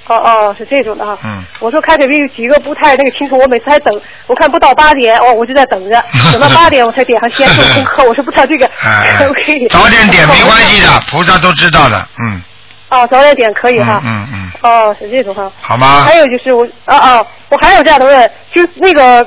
[0.10, 1.18] 哦哦，是这种的哈。
[1.24, 1.44] 嗯。
[1.60, 8.04] 我说开始有几个不太那个清楚，我每次还等，我看不到八点，哦，我就在等着， 等到八点我才点上先做功课。
[8.04, 9.68] 我说不知道这个哎 可不可以？
[9.70, 11.98] 早点点 没关系的，菩萨都知道的。
[12.22, 12.42] 嗯
[12.90, 14.02] 哦，早点点可以哈。
[14.04, 15.52] 嗯嗯，哦，是这种哈。
[15.62, 19.26] 好吗还有就是我哦哦，我还有这样的问，就那个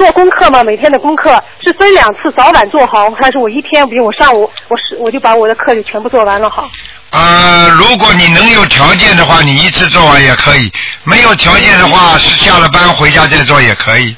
[0.00, 1.30] 做功课嘛，每天的功课
[1.62, 6.70] 是分两次，早晚做好，还是我一天，比如我上午我是我就把我的课就全部做完了好？
[7.10, 10.70] 呃，如果你能有条件的话，你一次做完也可以；
[11.04, 14.16] 没有条件的话，是下了班回家再做也可以，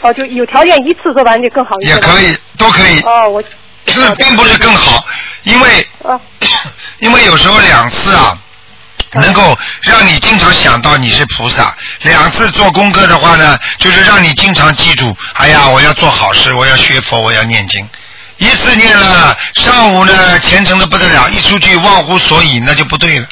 [0.00, 1.90] 哦，就有条件一次做完就更好一些。
[1.90, 3.00] 也可以，都可以。
[3.00, 3.42] 哦，我
[4.16, 5.04] 并不是更好，
[5.42, 6.20] 因为啊
[7.00, 8.38] 因为有时候两次啊。
[9.20, 17.88] 能够让你经常想到你是菩萨，两次做功课的话呢，就是让你经常记住，哎呀，我要做好事，我要学佛，我要念经。
[18.38, 23.26] 一次念了，上午呢虔诚的不得了，一出去忘乎所以，那就不对了。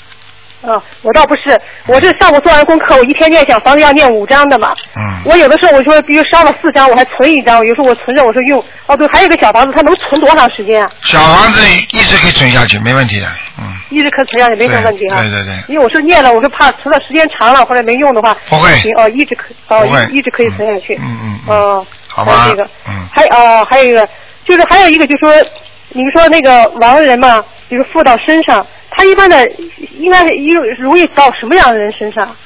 [0.66, 4.74] 啊，我倒不是，我是上午做完功课，我一天念小房子要念五张的嘛。
[4.96, 5.22] 嗯。
[5.24, 8.62] 我有的时候我说，比如烧了四张，我还存一张，有时候我存着，我说用。
[8.86, 10.90] 哦，对，还有一个小房子，它能存多长时间啊？
[11.02, 11.60] 小房子
[11.90, 13.26] 一直可以存下去，没问题的。
[13.58, 13.64] 嗯。
[13.90, 15.20] 一直可以存下去没什么问题哈。
[15.20, 15.54] 对对对。
[15.68, 18.36] 因为我说念了，我说怕存的时间长了或者没用的话。
[18.48, 20.94] 不会行哦，一直可哦一一直可以存下去。
[20.96, 21.86] 嗯嗯哦。
[22.08, 23.06] 好吧还有这个，嗯。
[23.12, 24.08] 还哦还有一个
[24.44, 25.32] 就是还有一个就说，
[25.90, 29.46] 你说那个亡人嘛，比如附到身上，他一般的
[29.98, 32.36] 应该是容容易到什么样的人身上？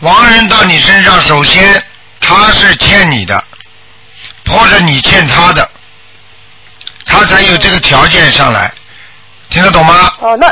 [0.00, 1.82] 亡人到你身上，首先
[2.20, 3.42] 他是欠你的，
[4.46, 5.68] 或者你欠他的，
[7.06, 8.72] 他才有这个条件上来，
[9.48, 10.12] 听得懂吗？
[10.20, 10.48] 哦，那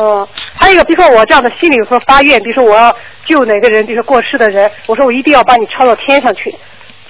[0.00, 2.94] 哦，还有一个，比如说我这样的心里有时候发愿，比如说我要
[3.26, 6.54] 救哪个人，比如说过世的人，我说我一定要把你抄到天上去，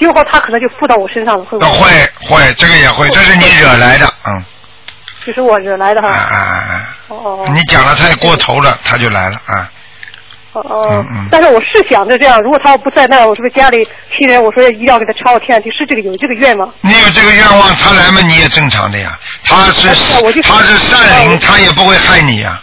[0.01, 1.79] 结果他可能就附到我身上了，会不会？
[1.79, 4.45] 会会，这个也会，这是你惹来的，嗯，
[5.27, 6.09] 就是我惹来的哈。
[6.09, 6.97] 啊啊啊！
[7.09, 9.71] 哦哦你讲的太过头了，他就来了啊。
[10.53, 10.87] 哦哦。
[10.91, 15.71] 嗯嗯但是我是想着这样，如果他要不在那儿，我是不是家里亲人，我说一定要给他抄到天上去？
[15.71, 16.73] 是这个有这个愿望？
[16.81, 19.19] 你有这个愿望，他来嘛，你也正常的呀。
[19.45, 19.89] 他是
[20.43, 22.61] 他是善人，他也不会害你呀。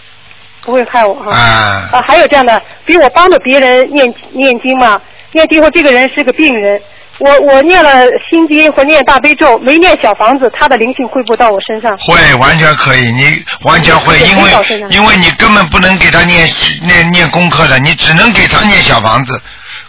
[0.61, 1.31] 不会害我哈。
[1.31, 5.01] 啊啊，还有这样的，比如我帮着别人念念经嘛，
[5.31, 6.79] 念经后这个人是个病人，
[7.19, 11.97] 我我念了心经或念大悲咒，没念小房子，他的灵性会不会到我身上？
[11.97, 14.51] 会，完全可以，你完全会，对因为
[14.89, 16.49] 因为你根本不能给他念
[16.81, 19.41] 念念功课的，你只能给他念小房子。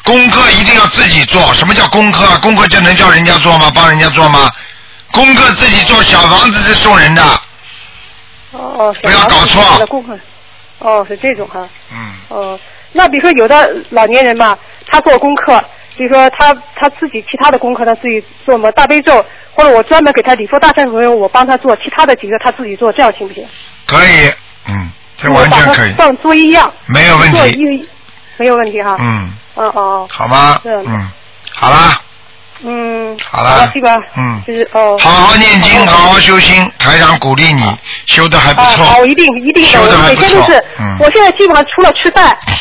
[0.03, 1.53] 功课一定要自己做。
[1.55, 2.39] 什么叫功课啊？
[2.39, 3.71] 功课就能叫人家做吗？
[3.75, 4.51] 帮人家做吗？
[5.13, 7.23] 功课自己做，小房子是送人的。
[8.53, 10.19] 哦哦，不要搞错功课
[10.81, 11.69] 哦，是这种哈。
[11.93, 12.13] 嗯。
[12.29, 12.59] 哦，
[12.93, 15.63] 那比如说有的老年人嘛，他做功课，
[16.01, 19.23] 比如说他他自己其他的功课他自己做嘛，大悲咒，
[19.53, 23.47] 或者我专门给他礼佛大忏悔文，我帮他做，其他的几个他自己做，这样行不行？
[23.87, 24.33] 可以，
[24.67, 27.37] 嗯，这完全可以，放做一样，没有问题。
[27.37, 27.89] 做一
[28.39, 28.97] 没有问题哈。
[28.99, 30.09] 嗯，哦哦。
[30.11, 30.59] 好吗？
[30.65, 31.11] 嗯，
[31.53, 32.01] 好啦，
[32.65, 36.19] 嗯，好了基本上嗯，就是哦，好好念经，好好。
[36.19, 37.63] 修心，台长鼓励你，
[38.07, 39.01] 修的还不错。
[39.01, 40.23] 我，一定一定的，修我的还不错。
[40.23, 42.55] 每天都是，嗯，我现在基本上除了吃饭，呃，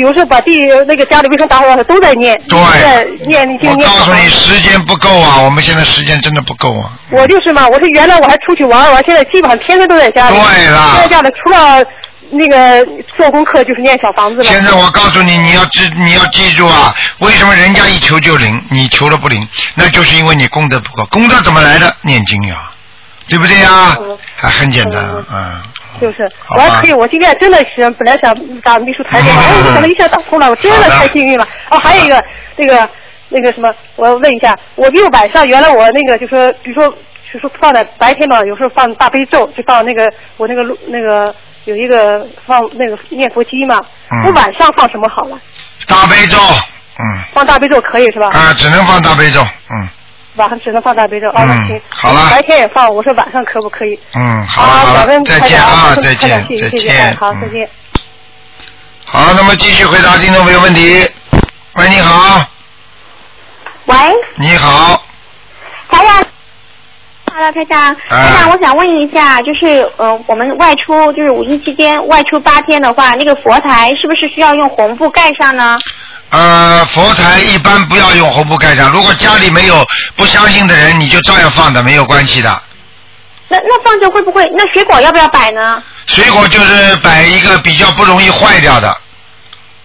[0.00, 6.92] 有时候把地那个家里卫生打扫好都在念，对在念念经我念好告诉你，时间不够啊，我们现在时间真的不够啊。
[7.10, 10.36] 我就是嘛，我是原来我还出去玩玩，现在基本上天天都在家里。
[10.36, 11.84] 对了在家里除了
[12.30, 12.84] 那个
[13.16, 14.44] 做功课，就是念小房子了。
[14.44, 19.46] 现在我告诉你，你要记你要记住啊，为什么人家一求就灵，你求了不灵？
[19.74, 21.04] 那就是因为你功德不够。
[21.06, 21.94] 功德怎么来的？
[22.02, 22.56] 念经呀，
[23.30, 23.96] 对不对呀？
[24.36, 25.02] 还很简单，
[25.32, 25.62] 嗯。
[26.00, 26.26] 就是，
[26.56, 31.46] 我还可以，我今天真的是本来想打秘书台电话，嗯哎，没想到一下打通了，我真的太幸运了。
[31.70, 32.22] 哦，还有一个
[32.56, 32.88] 那个
[33.28, 36.88] 那个什么，我要问一下，我就晚上原来我那个就说，比如说
[37.32, 41.34] 就说放在白天嘛，有时候放大悲咒，就放那个我那个录那个
[41.66, 43.78] 有一个放那个念佛机嘛，
[44.10, 45.38] 嗯我晚上放什么好了？
[45.86, 46.38] 大悲咒，
[46.98, 47.04] 嗯，
[47.34, 48.28] 放大悲咒可以是吧？
[48.28, 49.88] 啊，只能放大悲咒，嗯
[50.36, 51.80] 晚上只能放大悲咒，哦，那嗯行。
[51.88, 53.98] 好了白天也放，我说晚上可不可以？
[54.14, 57.68] 嗯，好了好了，再见啊，再见再谢谢，哎见，好，再嗯见。
[59.04, 61.08] 好，那么继续回答听众朋友问题。
[61.74, 62.44] 喂，你好，
[63.86, 63.96] 喂，
[64.36, 65.02] 你好，
[65.90, 66.24] 台长。
[67.32, 75.78] Hello，台长，哎台长，我想问一下，就是呃，我们外出就是五一期间外出八天的话，那个佛台是不是需要用红布盖上呢？
[76.30, 79.84] 呃，佛台一般不要用红布盖上，如果家里没有
[80.16, 82.62] 不相信的人，你就照样放的，没有关系的。
[83.48, 84.48] 那那放着会不会？
[84.56, 85.82] 那水果要不要摆呢？
[86.06, 88.96] 水果就是摆一个比较不容易坏掉的，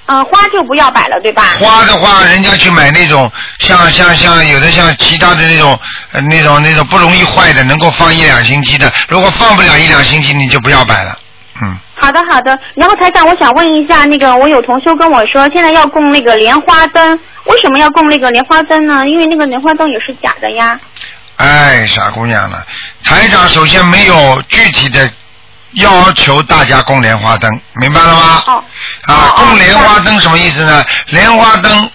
[0.06, 1.44] 嗯、花就不要摆了，对吧？
[1.60, 5.80] 花的话，人家去买那种像像像有的像其他的那种
[6.12, 8.94] 呃那种那种不容易坏的，能够放一两星期的。
[9.08, 11.18] 如果放不了一两星期，你就不要摆了。
[11.62, 12.58] 嗯，好的，好的。
[12.76, 19.08] 然后台长，我想问一下，那个我有同修跟我说，现在要供那个莲花灯，为什么要供那个莲花灯呢？
[19.08, 20.78] 因为那个莲花灯也是假的呀。
[21.38, 22.66] 哎，傻姑娘了。
[23.04, 25.10] 台长首先没有具体的
[25.74, 28.44] 要求大家供莲花灯，明白了吗？
[28.48, 28.64] 哦。
[29.06, 30.84] 啊，供莲花灯什么意思呢？
[31.08, 31.90] 莲花灯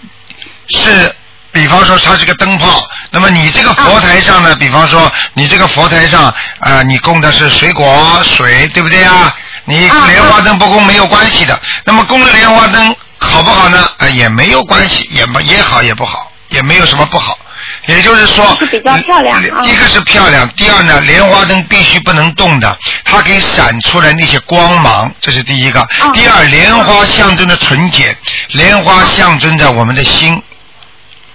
[0.71, 1.15] 是，
[1.53, 9.37] 比方说它是个灯泡，那么你这个佛台上呢，比方说你这个佛台上啊、呃你供的是水果、水，对不对啊？
[9.71, 11.59] 你莲花灯不供没有关系的。
[11.85, 13.89] 那么供了莲花灯好不好呢？
[13.99, 17.39] 啊、也没有关系，也不也好也不好，也没有什么不好。
[17.87, 25.87] 也就是说，是比较漂亮啊一个是漂亮，第二呢，莲花灯必须不能动的，它可以闪出来那些光芒，这是第一个。
[26.13, 28.17] 第二，莲花象征着纯洁，
[28.49, 30.43] 莲花象征着我们的心，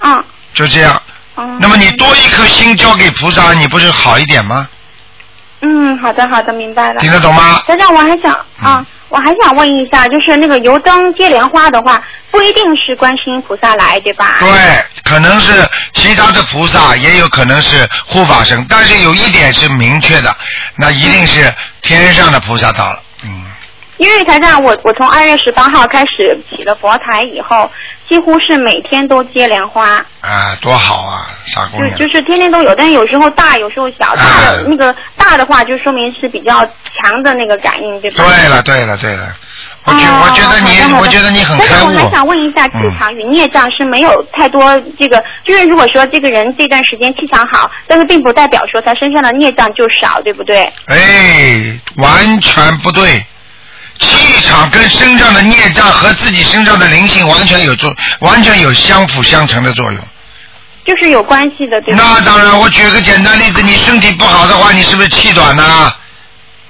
[0.02, 0.24] 嗯。
[0.54, 1.02] 就这样。
[1.38, 1.58] 嗯。
[1.60, 4.68] 那么你多一颗心交给菩萨，你不是好一点吗？
[5.68, 7.00] 嗯，好的，好的，明白了。
[7.00, 7.64] 听得懂吗？
[7.68, 12.00] 等等，我还想啊，我还想问一下，就是那个油灯接莲花的话，
[12.30, 14.38] 不一定是观世音菩萨来，对吧？
[14.42, 20.36] 对，可能是其他的菩萨，也有可能是护法神，但是有一点是明确的，
[20.76, 21.52] 那一定是
[21.82, 23.00] 天上的菩萨到了。
[23.98, 27.70] 因为台长，我我从二月十八号开始起了佛台以后，
[28.10, 31.98] 几乎是每天都接莲花，啊，多好啊，傻姑娘。
[31.98, 34.16] 就就是天天都有，但是有时候大，有时候小。
[34.16, 36.60] 大的、那个大的话，就说明是比较
[36.94, 38.24] 强的那个感应，对吧？
[38.24, 39.34] 对了，对了，对了，
[39.86, 42.10] 我觉、哦我觉得你我觉得你很开悟但是我。
[42.10, 50.72] 还想问一下，气场与孽障是没有太多这个，就是如果说这个人这段时间气场好，但是并不代表说他身上的孽障就少，对不对？
[50.88, 53.26] 哎，完全不对。
[54.00, 60.02] 气场跟身上的孽障和自己身上的灵性完全有作，完全有相辅相成的作用。
[60.86, 62.04] 就是有关系的，对吧？
[62.20, 65.94] 那当然，我举个简单例子，你身体不好的话，你是不是气短呐、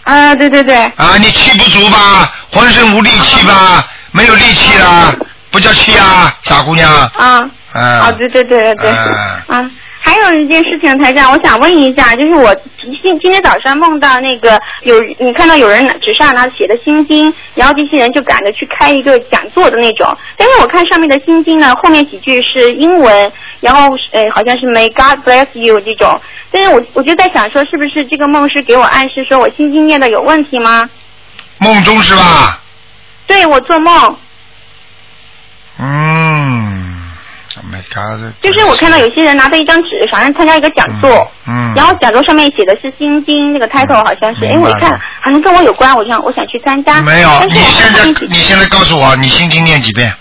[0.03, 0.77] 啊，对对对。
[0.95, 5.13] 啊，你气不足吧，浑身无力气吧，没有力气啦，
[5.51, 6.89] 不叫气啊，傻姑娘。
[6.93, 7.11] 啊。
[7.17, 7.49] 啊。
[7.73, 9.69] 啊，对对对对啊，
[10.05, 23.31] 还有一件事情，台长，我想问一下，就是我今今天早上梦到那个有你看到有人纸上拿写的心经，然后这些人就赶着去开一个讲座的那种，但是我看上面的心经呢，后面几句是英文，
[23.61, 30.87] 然后呃好像是 May God bless you 这种，但是我我就在想说，是不是这个梦是给我暗示说我心经念的有问题吗？
[31.57, 32.61] 梦中是吧？
[33.25, 34.17] 对我做梦，
[35.79, 36.34] 嗯，Oh
[37.75, 38.33] my God！
[38.41, 47.01] 就是我看到有些人拿着一张纸，好像参加一个讲座，嗯，然后讲座上面写的是《心经》，那个 title 好像是，哎，我一看好像跟我有关，我想我想去参加。
[47.01, 50.13] 没有，你现在你现在告诉我，你心经念几遍？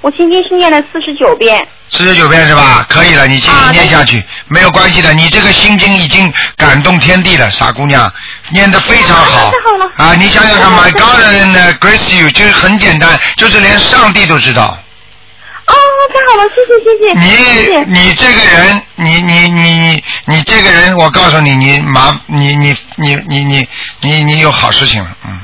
[0.00, 1.66] 我心经是念了四十九遍。
[1.88, 2.84] 四十九遍是吧？
[2.90, 5.14] 可以了，你继续念下去，没有关系的。
[5.14, 8.12] 你这个心经已经感动天地了，傻姑娘，
[8.52, 9.50] 念得非常好。
[9.96, 14.76] 啊，你想想看，My God and grace you，就是很简单，就是连上帝都知道。
[15.66, 15.74] 哦，
[16.12, 17.04] 太好了，谢谢谢谢。
[17.20, 23.68] 谢谢你你这个人，你你你你这个人，我告诉你，你麻你你你你你
[24.00, 25.40] 你你有好事情了，嗯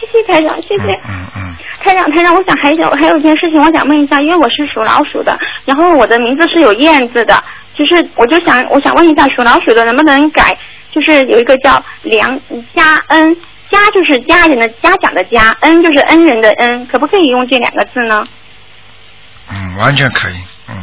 [0.00, 0.92] 谢谢台长，谢谢。
[1.08, 1.54] 嗯嗯。
[1.82, 7.42] 台长，台长，我想还有还有一件事情，我想问一下，因为我是属老鼠的，然后我的名字是有燕字的，
[7.74, 10.56] 就是我就想我想问一下，属老鼠的能不能改？
[10.92, 12.38] 就是有一个叫梁
[12.74, 13.34] 家恩，
[13.70, 18.24] 家就是家人的家长的家，恩就是恩人的恩，可不可以用这两个字呢？
[19.52, 20.34] 嗯，完全可以，
[20.68, 20.76] 嗯，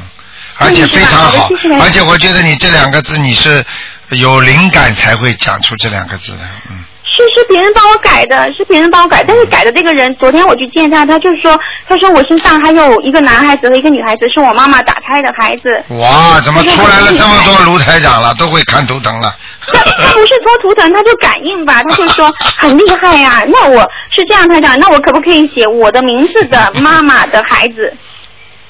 [0.57, 1.49] 而且非常好
[1.81, 3.65] 而且我觉得你这两个字你是
[4.09, 6.39] 有灵感才会讲出这两个字的，
[6.69, 15.83] 嗯，是是别人帮我改的，是别人帮我改，但是改的这个人，昨天我去见他，他就说，他说我身上还有一个男孩子和一个女孩子，是我妈妈打胎的孩子。
[15.89, 19.35] 哇，怎么出来了这么多卢台长了，都会看图腾了，
[19.73, 27.93] 他他不是说图腾，他就感应吧，他就说很厉害呀、那我是这样，台长，那我可不可以写我的名字的妈妈的孩子？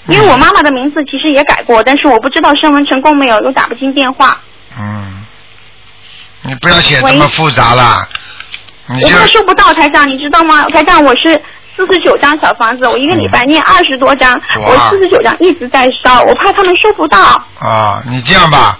[0.07, 4.39] 因为我妈妈的名字其实也改过，但是我不知道升文成功没有，又打不进电话。
[4.79, 5.25] 嗯，
[6.43, 8.07] 你不要写这么复杂了，
[8.87, 10.65] 你我就怕收不到台长，你知道吗？
[10.69, 11.33] 台长，我是
[11.75, 17.19] 四十九张小房子，我一个礼拜念二十多张，嗯我四十九张一直在烧，我怕他们收不到。
[17.59, 18.77] 啊，你这样吧，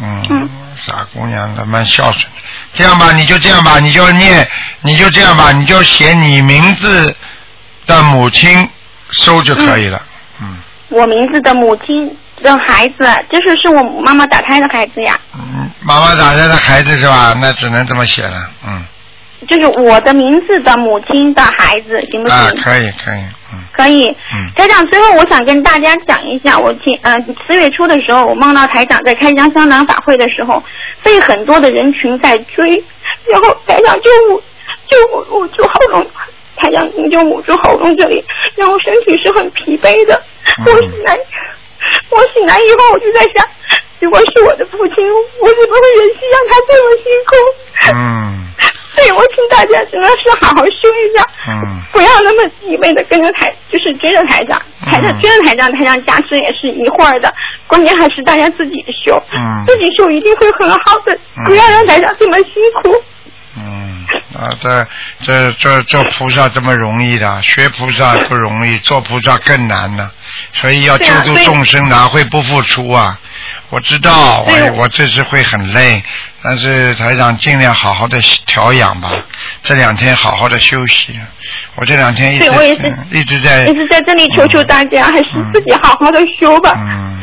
[0.00, 2.24] 嗯，傻姑娘她蛮孝顺。
[2.72, 4.48] 这样吧，你就这样吧，你就念，
[4.82, 7.14] 你就这样吧，你就写你名字
[7.86, 8.68] 的母亲
[9.10, 10.00] 收就可以了。
[10.88, 12.94] 我名字的母亲的孩子，
[13.30, 17.34] 就是是我妈妈打胎的孩子呀，嗯，妈妈打胎的孩子是吧？
[17.40, 18.48] 那只能这么写了。
[18.66, 18.84] 嗯，
[19.48, 22.36] 就是我的名字的母亲的孩子，行不行？
[22.36, 23.20] 啊，可以可以。
[23.52, 24.08] 嗯可以。
[24.32, 27.14] 嗯台长，最后我想跟大家讲一下，我前呃
[27.46, 30.62] 四月初的时候，我梦到台长在开江香南法会的时候，
[31.02, 32.84] 被很多的人群在追，
[33.30, 34.42] 然后台长就我
[34.88, 34.96] 就
[35.36, 36.06] 捂捂住喉咙，
[36.56, 38.24] 台长你就捂住喉咙这里，
[38.56, 40.20] 然后身体是很疲惫的。
[40.64, 41.18] 我醒来，
[42.10, 43.46] 我醒来以后我就在想，
[44.00, 44.96] 如果是我的父亲，
[45.40, 47.34] 我怎么会忍心让他这么辛苦？
[47.94, 48.46] 嗯
[48.96, 51.26] 所以我请大家真的是好好修一下。
[51.48, 57.32] 嗯不要那么一味的跟着台，就是追着台长，台长追着台长，台长加持也是一会儿的，
[57.66, 63.02] 关键还是大家自己修，嗯自己修一定会很好的，不要让台长这么辛苦。
[63.58, 64.86] 嗯，啊，这
[65.22, 70.10] 这这做菩萨这么容易的，学菩萨不容易，做菩萨更难呢。
[70.52, 73.18] 所以要救度众生，哪会不付出啊？
[73.70, 76.02] 我知道，我我这次会很累，
[76.42, 79.10] 但是台长尽量好好的调养吧。
[79.62, 81.18] 这两天好好的休息，
[81.74, 82.44] 我这两天一直
[83.10, 86.74] 一直在一直在这里求求大家，还是自己好好的修吧。
[86.76, 87.20] 嗯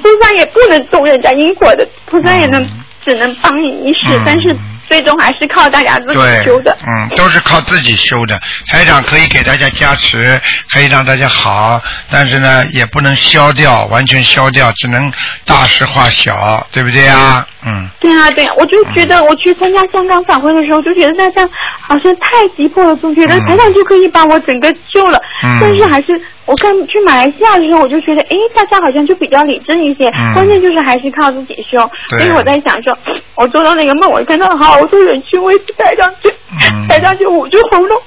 [0.00, 2.64] 菩萨也不能动人家因果的，菩萨也能、
[3.04, 4.56] 只能帮你一时，嗯但是
[4.94, 8.38] 最终还是靠大家自己修的。，嗯，都是靠自己修的。
[8.68, 10.40] 台长可以给大家加持，
[10.72, 15.12] 可以让大家好，但是呢，也不能消掉，完全消掉，只能
[15.44, 17.44] 大事化小，对不对啊？
[17.66, 21.48] 嗯，对啊，对啊，我就觉得我去参加香港法会的时候，就觉得大家
[21.80, 25.18] 好像太急迫了，总觉得台长就可以把我整个救了。
[25.42, 31.78] 嗯但是还是我刚去马来西亚的时候，我就觉得，哎，大家好像就比较理智一些，嗯关键就是还是靠自己修。
[32.10, 32.96] 对所以我在想说，
[33.34, 38.00] 我做到那个梦，我看到好多人去为抬上去，嗯台长就捂住喉咙，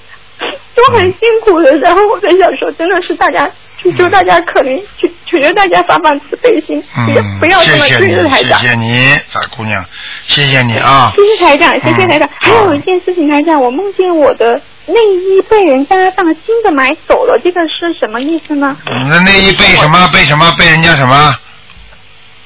[0.75, 1.75] 都很辛苦的。
[1.79, 3.49] 然后我在想说，真的是大家。
[3.79, 8.59] 求求大家可怜，求求求大家发发慈悲心，不要嗯，不要这么谢谢你，追着台长。
[8.59, 8.87] 谢谢你，
[9.27, 9.85] 傻姑娘，
[10.23, 11.13] 谢谢你啊。
[11.15, 12.27] 谢谢台长，谢谢台长。
[12.27, 18.75] 嗯还有一件事情，台长，我梦见我的内衣被人家当新的买走了，这个是什么意思呢？
[19.03, 20.09] 你的内衣被什么？
[20.13, 20.51] 被什么？
[20.57, 21.35] 被人家什么？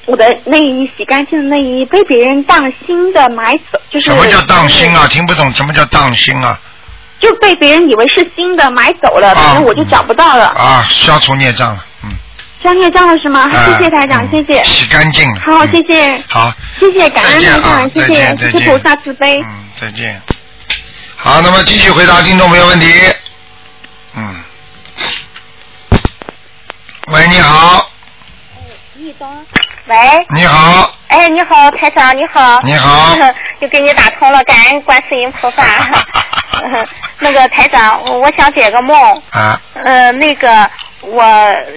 [0.06, 5.06] 我的内衣洗干净的内衣被别人当新的买走，就是什么叫当心啊？
[5.06, 6.58] 听不懂什么叫当心啊？
[7.20, 12.10] 就被别人以为是新的买走了，反正我就找不到了，啊，消除孽障了，嗯，
[12.60, 13.42] 消孽障了是吗？
[13.42, 14.64] 啊谢谢台长，谢谢。
[14.64, 15.40] 洗干净了。
[15.40, 19.40] 好，谢谢，好，谢谢感恩台长，谢谢谢谢菩萨慈悲。
[19.40, 19.46] 嗯，
[19.80, 20.20] 再见。
[21.24, 22.86] 好，那么继续回答听众朋友问题。
[24.16, 24.42] 嗯。
[27.12, 27.88] 喂，你好，
[29.86, 29.96] 喂，
[30.34, 32.58] 你好，哎，你好，台长，你好。
[32.62, 33.16] 你好。
[33.60, 35.62] 又给你打通了，感恩观世音菩萨。
[37.20, 39.22] 那个台长，我我想解个梦。
[39.30, 39.60] 啊。
[39.84, 40.68] 呃，那个
[41.02, 41.22] 我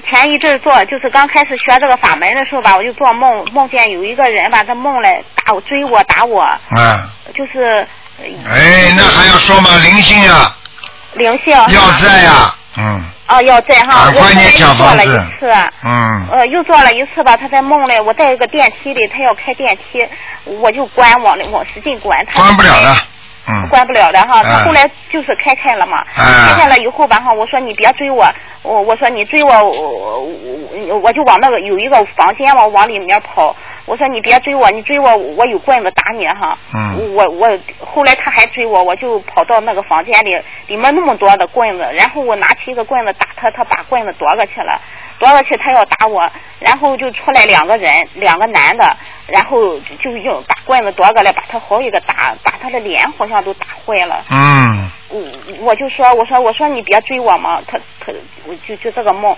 [0.10, 9.70] 前一阵做，就是刚开始学这个法门的时候吧，我就做梦，梦见有一个人吧，他梦来打我、追我、打我，啊，就是哎，那还要说吗？
[9.84, 10.56] 灵性啊，
[11.16, 11.54] 灵性。
[11.54, 14.12] 要在呀，嗯哦，要在哈。
[14.14, 15.48] 我做了一房子次。
[15.84, 20.08] 嗯，呃，又做了一次吧，他在梦里，我在一个电梯里，他要开电梯，
[20.46, 22.96] 我就关往里往使劲关，他关不了了，
[23.48, 24.42] 嗯关不了的哈。
[24.42, 28.26] 嗯他后来就是开开了嘛，嗯开开了以后吧哈，我说你别追我，
[28.62, 30.20] 我我说你追我，我我
[30.88, 33.56] 我我就往那个有一个房间往，往里面跑。
[33.86, 36.58] 我说你别追我，你追我我有棍子打你哈。
[36.74, 37.48] 嗯我我
[37.80, 40.36] 后来他还追我，我就跑到那个房间里，
[40.68, 44.82] 里面那么多的棍子，然后我拿起一个棍子打他，他把棍子夺过去了，
[45.20, 46.30] 夺过去他要打我，
[46.60, 48.98] 然后就出来两个人，两个男的，
[49.28, 54.26] 然后就用把棍子夺过来，把他好几个打，把他的脸好像都打坏了。
[54.32, 55.22] 嗯我
[55.62, 58.12] 我就说，我说我说你别追我嘛，他他
[58.48, 59.36] 我就就这个梦。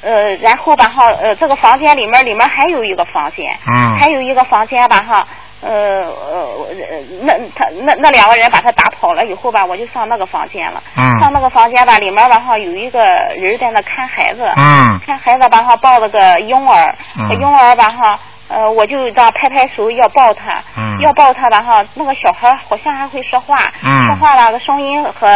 [0.00, 3.98] 呃，然后吧哈，呃，这个房间里面里面还有一个房间，嗯。
[3.98, 5.26] 还有一个房间吧哈，
[5.60, 5.70] 呃
[6.06, 11.18] 呃，呃那他那那两个人把他打跑了以后吧，我就上那个房间了，嗯。
[11.18, 13.00] 上那个房间吧，里面吧哈有一个
[13.36, 15.00] 人在那看孩子，嗯。
[15.04, 17.40] 看孩子吧哈抱了个婴儿，嗯。
[17.40, 18.18] 婴儿吧哈。
[18.50, 21.00] 呃，我就这样拍拍手要抱他，嗯。
[21.02, 24.06] 要抱他吧哈，那个小孩好像还会说话，嗯。
[24.06, 25.26] 说话吧，声音和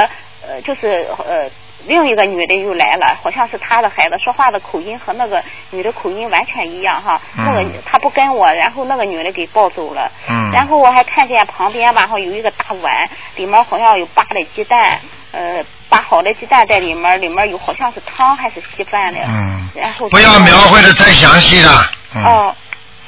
[0.48, 1.46] 呃就是呃
[1.86, 7.20] 另一个女的又来了，好像是她的孩子，说话的口音和那个女的口音完全一样哈。
[7.36, 10.10] 嗯那个她不跟我，然后那个女的给抱走了。
[10.28, 15.00] 嗯然后我还看见旁边吧哈有一个大碗，里面好像有扒的鸡蛋，
[15.32, 19.20] 呃扒好的鸡蛋在里面，里面有好像是汤还是稀饭的。
[19.26, 21.70] 嗯，然后不要描绘的太详细了。
[22.14, 22.54] 嗯哦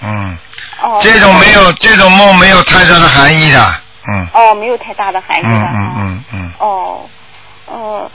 [0.02, 0.38] 嗯，
[0.82, 0.98] 哦。
[1.02, 3.58] 这种没有这种梦没有太大的含义的。
[4.06, 5.66] 嗯哦，没有太大的含义嗯的。
[5.68, 7.00] 嗯嗯嗯哦，
[7.66, 8.10] 呃，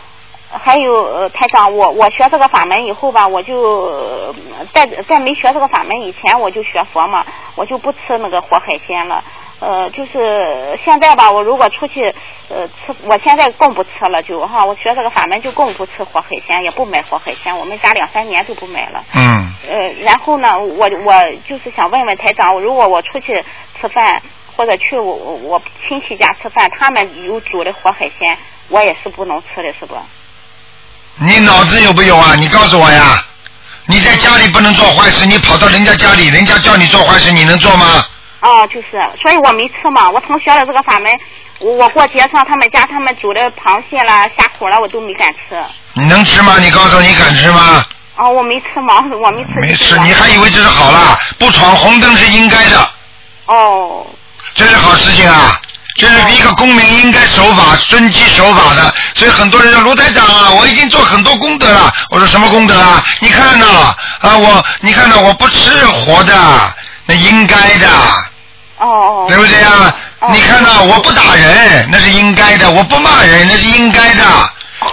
[0.51, 4.33] 还有呃，台长，我我学这个法门以后吧，我就呃
[4.73, 7.23] 在在没学这个法门以前，我就学佛嘛，
[7.55, 9.23] 我就不吃那个活海鲜了。
[9.59, 12.01] 呃，就是现在吧，我如果出去
[12.49, 19.03] 呃吃，我现在更不吃了，就哈，我学这个法门就更不吃活海鲜，也不买活海鲜，我们家两三年都不买了。
[19.13, 21.13] 嗯呃，然后呢，我我
[21.45, 23.35] 就是想问问台长，如果我出去
[23.79, 24.21] 吃饭，
[24.55, 28.37] 或者去我我我亲戚家吃饭，他们有煮的活海鲜，
[28.69, 29.93] 我也是不能吃的，是不？
[31.17, 32.35] 你脑子有没有啊？
[32.35, 33.23] 你告诉我呀！
[33.85, 38.05] 你在家里不能做坏事，你跑到人家家里，人家叫你做坏事，你能做吗？
[38.41, 38.91] 哦，就是，
[39.21, 40.09] 所以我没吃嘛。
[40.09, 41.11] 我从学了这个法门，
[41.59, 45.61] 我我过节上他们家，他们煮的螃蟹啦、虾虎啦，我都没敢吃。
[45.93, 46.57] 你能吃吗？
[46.59, 47.85] 你告诉我，你敢吃吗？
[48.15, 49.59] 哦，我没吃嘛， 我没吃。
[49.59, 51.19] 没吃，你还以为这是好啦？
[51.37, 52.89] 不闯红灯是应该的。
[53.47, 54.05] 哦。
[54.55, 55.59] 这是好事情啊！
[55.99, 58.93] 这是一个公民应该守法、遵纪守法的。
[59.15, 61.93] 所以很多人说卢台长啊，我已经做很多功德了。
[62.09, 63.03] 我说什么功德啊？
[63.19, 63.65] 你看呐
[64.21, 66.33] 啊，我你看到，我不吃活的，
[67.05, 67.87] 那应该的。
[68.77, 69.25] 哦哦。
[69.27, 69.93] 对不对啊？
[70.31, 74.23] 你看呐，我不打人，那是应该的；我不骂人，那是应该的。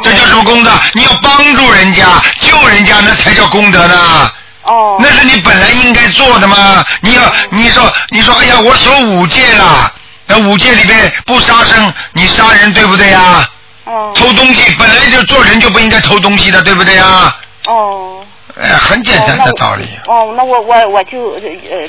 [0.02, 0.72] 这叫什么功德？
[0.94, 4.30] 你要帮助人家、救人家，那才叫功德呢。
[4.64, 4.96] 哦。
[4.98, 6.84] 那是你本来应该做的吗？
[7.00, 9.92] 你要你说你说，哎呀，我守五戒了，
[10.26, 13.48] 那五戒里边不杀生，你杀人对不对呀？
[13.84, 14.12] 哦。
[14.14, 17.36] 偷东西本来就做人就不应该偷东西的，对不对呀？
[17.66, 18.24] 哦。
[18.60, 19.86] 哎，很简单的道理。
[20.06, 21.40] 哦，那我我我就呃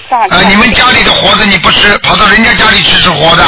[0.10, 0.28] 这样。
[0.28, 3.44] 啊，你们家里的活的你不吃，跑到人家家里去吃活的。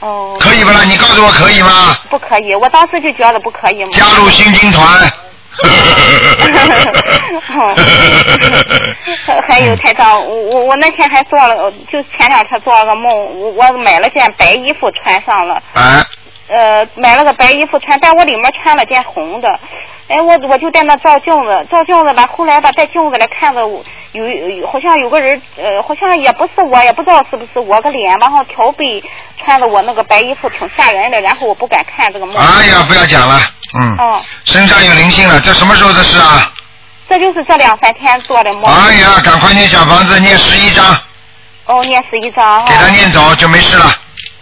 [0.00, 0.36] 哦。
[0.40, 0.80] 可以不啦？
[0.84, 1.96] 你告诉我可以吗？
[2.08, 3.90] 不可以，我当时就觉得不可以嘛。
[3.92, 5.12] 加入新兵团。
[9.48, 13.10] 还有太长，我我那天还做了，就前两天做了个梦，
[13.40, 15.54] 我我买了件白衣服穿上了。
[15.74, 16.04] 啊。
[16.48, 19.48] 呃，买了个白衣服穿，但我里面穿了件红的。
[20.08, 29.02] 哎，我我就在那照镜子，照镜子吧，后来吧，在镜子里看着我有有好像有个人，呃，好像也不是我，也不知道是不是我个脸，然后调背
[29.36, 32.36] 穿着我那个白衣服挺吓人的，然后我不敢看这个梦。
[32.36, 33.40] 哎呀，不要讲了，
[33.76, 33.96] 嗯。
[33.98, 34.22] 哦。
[34.44, 36.52] 身上有灵性了，这什么时候的事啊？
[37.08, 38.64] 这就是这两三天做的梦。
[38.64, 40.84] 哎呀，赶快念小房子，念十一章，
[41.66, 42.68] 哦，念十一章哈。
[42.68, 43.92] 给他念走就没事了。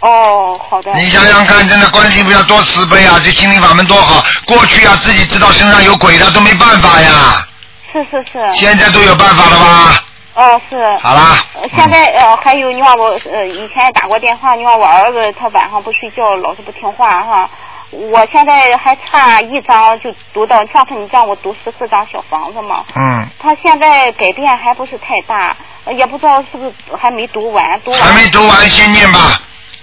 [0.05, 0.93] 哦，好的。
[0.93, 3.19] 你想想看，真的观世音菩萨多慈悲啊！
[3.23, 4.23] 这心灵法门多好。
[4.45, 7.47] 过去啊，自己知道身上有鬼的都没办法呀，
[7.91, 8.53] 是是是。
[8.53, 10.03] 现在都有办法了吧？
[10.35, 10.77] 哦，是。
[11.01, 11.43] 好啦。
[11.55, 17.49] 呃现在呃，还有你看我呃，以前也打过电话，你看我儿子他晚上不睡觉，老是不听话哈。
[17.89, 22.83] 我现在还差一张就读到，上次你让我读十四张小房子嘛。
[22.95, 23.27] 嗯。
[23.39, 25.55] 他现在改变还不是太大，
[25.85, 27.99] 呃也不知道是不是还没读完，读完。
[28.01, 29.19] 还没读完，先念吧，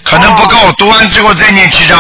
[0.05, 1.99] 可能不够，读完之后再念七章。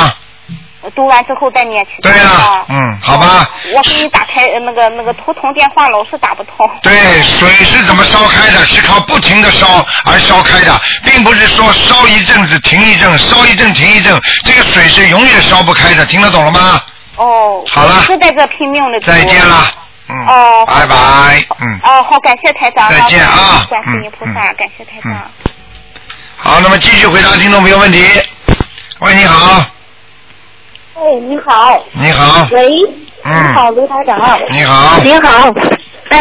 [0.83, 1.91] 呃读完之后再念起。
[2.03, 3.49] 对啊，嗯，好吧。
[3.73, 6.69] 我给你打开呃那个那个图腾电话，老是打不通。
[6.83, 6.93] 对，
[7.23, 8.67] 水是怎么烧开的？
[8.67, 16.83] 是靠不停的烧而烧开的，并不是说烧一阵子停一阵，烧一阵停一阵，这个水是永远烧不开的，听得懂了吗？
[17.15, 17.63] 哦。
[17.69, 18.99] 好了我是在这拼命的。
[19.03, 19.65] 再见了。
[20.09, 20.27] 嗯。
[20.27, 20.67] 哦。
[20.67, 21.79] 拜拜，嗯。
[21.85, 22.91] 哦，好，感谢台长。
[22.91, 25.31] 再见啊好观世音菩萨，感谢台长。
[26.45, 28.05] 好，那么继续回答听众朋友问题。
[28.99, 29.65] 喂，你好，
[30.97, 31.85] 哎，你好。
[31.93, 32.67] 你好，喂。
[33.25, 34.19] 嗯你好，卢台长。
[34.51, 35.55] 你好你好。
[36.09, 36.19] 哎，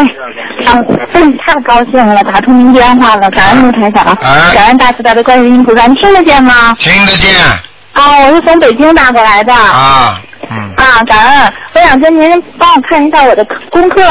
[0.68, 0.77] 啊，
[1.11, 6.76] 真太高兴了，打通您电话了，感恩卢台长，哎感恩大慈大悲观世音菩萨，你听得见吗？
[6.77, 7.35] 听得见
[7.93, 9.52] 啊，我是从北京打过来的。
[9.52, 10.22] 啊，
[10.52, 14.07] 嗯，啊，感恩，我想跟您帮我看一下我的功课，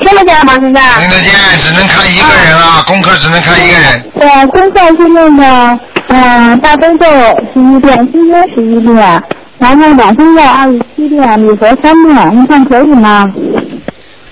[0.00, 0.52] 听得见吗？
[0.60, 0.80] 现在？
[1.00, 4.10] 听得见，只能看一个人啊，功课只能看一个人。
[4.18, 7.06] 对，功课是那个，嗯、大悲咒
[7.52, 9.22] 十一遍，心经十一遍，
[9.58, 13.26] 然后往生咒二十七遍，礼佛三遍，你看可以吗？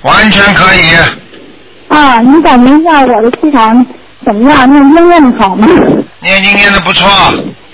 [0.02, 0.94] 完全可以。
[1.88, 3.84] 啊，你感觉一下我的气场
[4.24, 4.70] 怎么样？
[4.70, 5.66] 念经念的好吗？
[6.20, 7.08] 念经念的不错，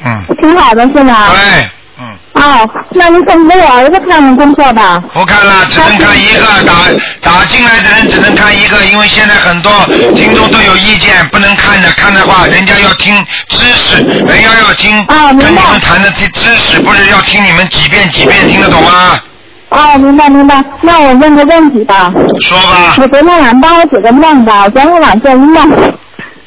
[0.04, 1.28] 嗯，挺好的是吧？
[1.30, 1.68] 对，
[2.32, 5.02] 哦，那你送给我儿子看看功课吧。
[5.12, 6.46] 不看了，只能看一个。
[6.64, 6.72] 打
[7.20, 9.72] 打进来的人只能看一个，因为现在很多
[10.14, 11.90] 听众都有意见，不能看的。
[11.92, 13.14] 看的话，人家要听
[13.48, 19.18] 知识，人家要听跟你们谈的知知识，不是要听你们几遍几遍，听得懂吗？
[19.70, 20.64] 哦，明白明白。
[20.82, 22.12] 那我问个问题吧。
[22.40, 22.94] 说吧。
[22.98, 25.92] 我昨天晚上帮我解个梦吧，我昨天晚上做一梦，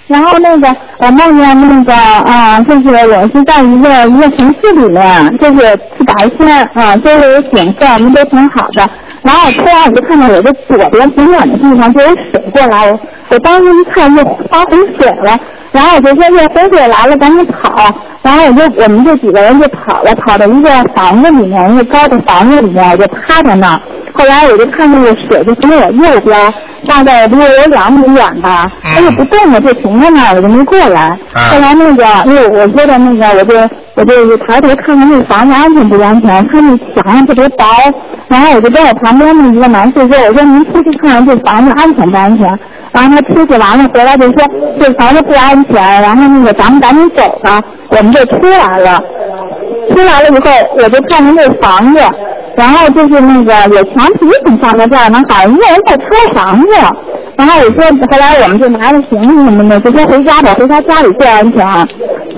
[0.08, 0.68] 然后那个
[1.00, 8.90] 我梦见那个啊、就是我是在一个一个城市里面，就是是白天啊，周围景色，我们都挺好的。
[9.24, 12.92] 然后突然我就看到我的左边挺远的地方就有水过来，
[13.30, 14.22] 我当时一看就
[14.52, 15.40] 发洪水了，
[15.72, 17.90] 然后我就说这洪水来了，赶紧跑。
[18.22, 23.82] 然后我就我们这几个人就跑了，跑到一个房子里面，一个高的房子里面，我就趴在那儿。
[24.14, 26.54] 后来我就看那个水就从我右边，
[26.88, 31.18] 大概离我有两米远吧，它就不动了，就停在那儿，我就没过来。
[31.34, 33.40] 后来那个，因为我说的那个，
[33.96, 37.66] 我就我就抬头看看那个房子安全不安全，看那墙特别薄，
[38.28, 42.48] 然后我就跟我旁边的一个男士说，我说您出去看看这房子安全不安全？
[42.94, 44.36] 然后他出去完了回来就说
[44.80, 47.60] 这房子不安全，然后那个咱们赶紧走吧，
[47.90, 49.04] 我们就出来了。
[49.90, 52.00] 出来了以后，我就看见那房子，
[52.56, 56.68] 然后就是那个有墙皮挺放在这儿呢，好像一个人在拆房子。
[57.36, 61.88] 然后我说，后来我们就拿着行李什么的，就说回家吧，回他家里最安全。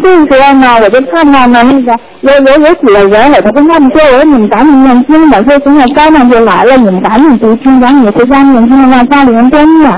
[0.02, 9.92] 这个时候呢，我就看到呢，那个有有有几个人，我就跟他们说，我说你们赶紧念经吧，说现在灾难就来了，你们赶紧读经，赶紧回家念经，让家里人多念。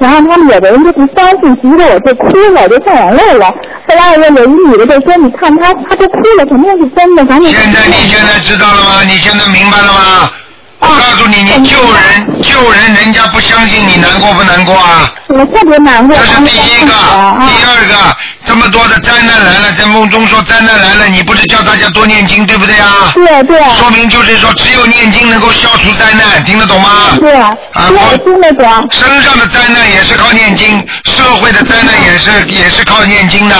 [0.00, 3.46] 然后他们有的人就不相信，急得我就哭了，我就掉眼泪了。
[3.86, 9.02] 后来我有一女的就说：“你看他，他都哭了，肯定是真的，赶紧。”现在你现在知道了吗？
[9.06, 10.30] 你现在明白了吗？
[10.80, 15.12] 我告诉你，你救人救人，人家不相信你，难过不难过啊？
[15.28, 16.16] 我特别难过。
[16.16, 16.94] 这是第一个，
[17.46, 23.12] 第二个，这么多的灾难来了，在梦中说灾难来了，你不是叫大家多念经，对不对啊？
[23.14, 23.60] 对对。
[23.78, 26.88] 说明就是说，只有念经能够消除灾难，听得懂吗？
[27.20, 27.34] 对。
[27.34, 28.88] 啊，我听得懂。
[28.90, 33.54] 身上的灾难也是靠念经，社会的灾难也是也是靠念经的。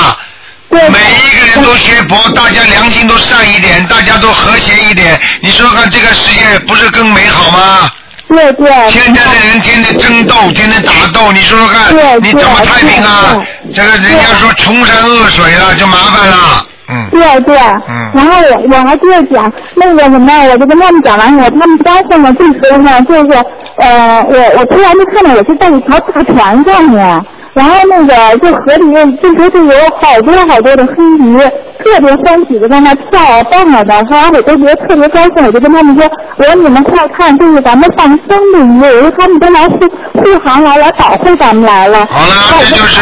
[0.70, 5.18] 每一个人都学佛，大家良心都善一点，大家都和谐一点。
[5.42, 7.90] 你说看这个世界不是更美好吗？
[8.28, 8.70] 对对。
[8.88, 11.92] 现在的人天天争斗，天天打斗，你说说看，
[12.22, 13.42] 你怎么太平啊？
[13.74, 16.66] 这个人家说穷山恶水了，就麻烦了。
[16.88, 17.08] 嗯。
[17.10, 17.58] 对对。
[17.58, 18.10] 嗯。
[18.14, 23.44] 然后我我还接着讲那个什么，我就跟他们讲完以后，他们发现了这时候呢，就是
[23.78, 27.20] 呃，我我突然就看到我是在一条大船上面。
[27.52, 31.38] 然后那个就河里面，这时候就有好多好多的黑鱼，
[31.82, 39.78] 特别欢喜的在那跳啊蹦啊的，后我都觉得特别高兴，我就跟他们说，我说你们快看，这是咱们放生的鱼，我说他们都来护
[40.14, 42.06] 护航来来保护咱们来了。
[42.06, 43.00] 好了，这就是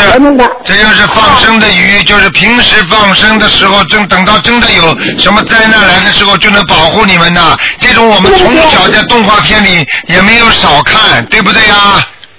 [0.64, 4.82] 这就是放生的鱼，就是平时放生的时候，正等到真的有
[5.18, 7.40] 什么灾难来的时候，就能保护你们的。
[7.78, 11.74] 这种我们从小在动画片里也没有少看，对不对呀？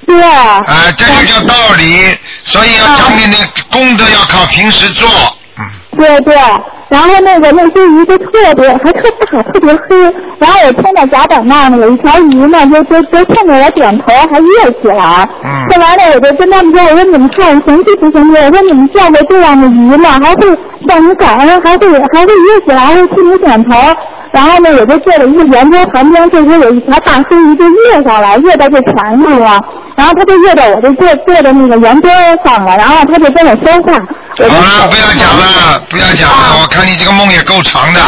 [0.10, 0.24] 对。
[0.24, 0.66] 啊，
[0.98, 3.38] 这就叫道理，所以要讲你的
[3.72, 5.08] 功德要靠平时做。
[5.58, 5.66] 嗯
[5.98, 6.34] 对对，
[6.88, 10.02] 然后那个那些鱼就特别还特大，特别黑。
[10.40, 15.28] 然后我冲到甲板那儿呢，有一条鱼呢，就就就冲着我点头，还跃起来。
[15.44, 15.50] 嗯。
[15.70, 18.40] 后来呢，我就跟他们说，我说你们看神奇不神奇？
[18.40, 20.12] 我说你们见过这样的鱼吗？
[20.24, 20.58] 还会
[20.88, 23.78] 向你感恩，还会还会跃起来，还会替你点头。
[24.32, 29.60] 然后呢，我就坐在一个圆桌旁边，这时候有一条大黑鱼就跃上来，跃到这船上了。
[29.96, 32.10] 然后它就跃到我这坐坐的那个圆桌
[32.46, 33.94] 上了，然后它就跟我说话。
[34.38, 38.02] 好了，不要讲了，不要讲了，我看你这个梦也够长的。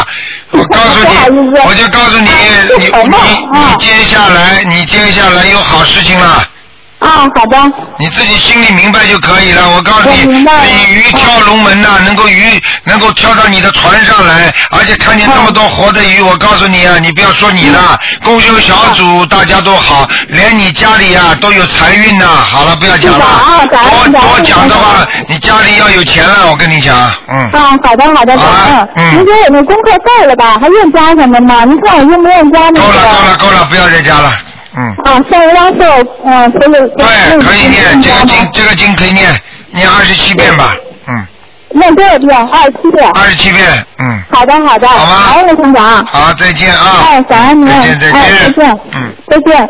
[0.51, 0.99] 我告诉
[1.31, 2.29] 你， 我就告诉你，
[2.77, 3.09] 你你
[3.51, 6.43] 你接下来，你接下来有好事情了。
[7.01, 7.57] 啊，好的。
[7.97, 9.69] 你自己心里明白就可以了。
[9.75, 26.95] 我告诉你，鲤鱼跳龙门呐、能够鱼能够跳到你的船上来，而且看见那么多活的鱼，我告诉你啊，你不要说你了，共修小组大家都好，连你家里啊都有财运呐、好了，不要讲了，啊，感多多讲的话，你家里要有钱了，我跟你讲，
[27.27, 27.49] 嗯。
[27.51, 28.89] 啊，好的好的，好的。
[28.95, 30.57] 嗯您说我们功课够了吧？
[30.61, 31.63] 还用加什么吗？
[31.65, 32.81] 您看我用不用加那个？
[32.81, 34.31] 够了够了够了，不要再加了，
[34.75, 34.95] 嗯。
[35.03, 35.83] 啊，像一张寿，
[36.25, 39.29] 嗯，可以对，可以念这个经，这个经可以念，
[39.71, 40.73] 念二十七遍吧，
[41.07, 41.27] 嗯，
[41.69, 42.37] 念多少遍？
[42.37, 43.11] 二十七遍。
[43.13, 45.43] 二十七遍，嗯，好的好的，好
[45.73, 46.03] 吗？
[46.11, 47.03] 好，再见啊。
[47.05, 47.67] 哎，早安您。
[47.67, 48.79] 再见再见哎，再见。
[48.95, 49.13] 嗯。
[49.27, 49.69] 再见。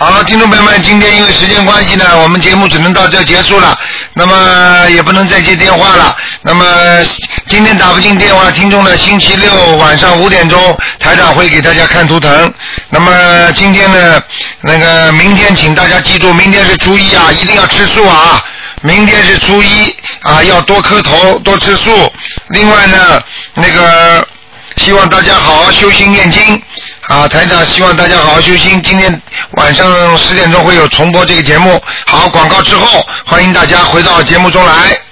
[0.00, 3.76] 好了，听众朋友们，今天因为时间关系呢，我们节目只能到这结束了。
[4.14, 6.16] 那么也不能再接电话了。
[6.42, 6.64] 那么
[7.48, 12.54] 今天打不进电话，听众呢，星期六晚上五点钟，台长会给大家看图腾。
[12.90, 14.22] 那么今天呢，
[14.60, 18.40] 那个明天请大家记住，明天是初一啊，一定要吃素啊。
[18.82, 19.92] 明天是初一
[20.22, 22.12] 啊，要多磕头，多吃素。
[22.50, 23.20] 另外呢，
[23.54, 24.24] 那个
[24.76, 26.62] 希望大家好好修心念经
[27.08, 27.26] 啊！
[27.26, 28.68] 台长希望大家好好休息。
[28.82, 29.22] 今天
[29.52, 31.82] 晚上十点钟会有重播这个节目。
[32.06, 35.07] 好，广告之后，欢迎大家回到节目中来。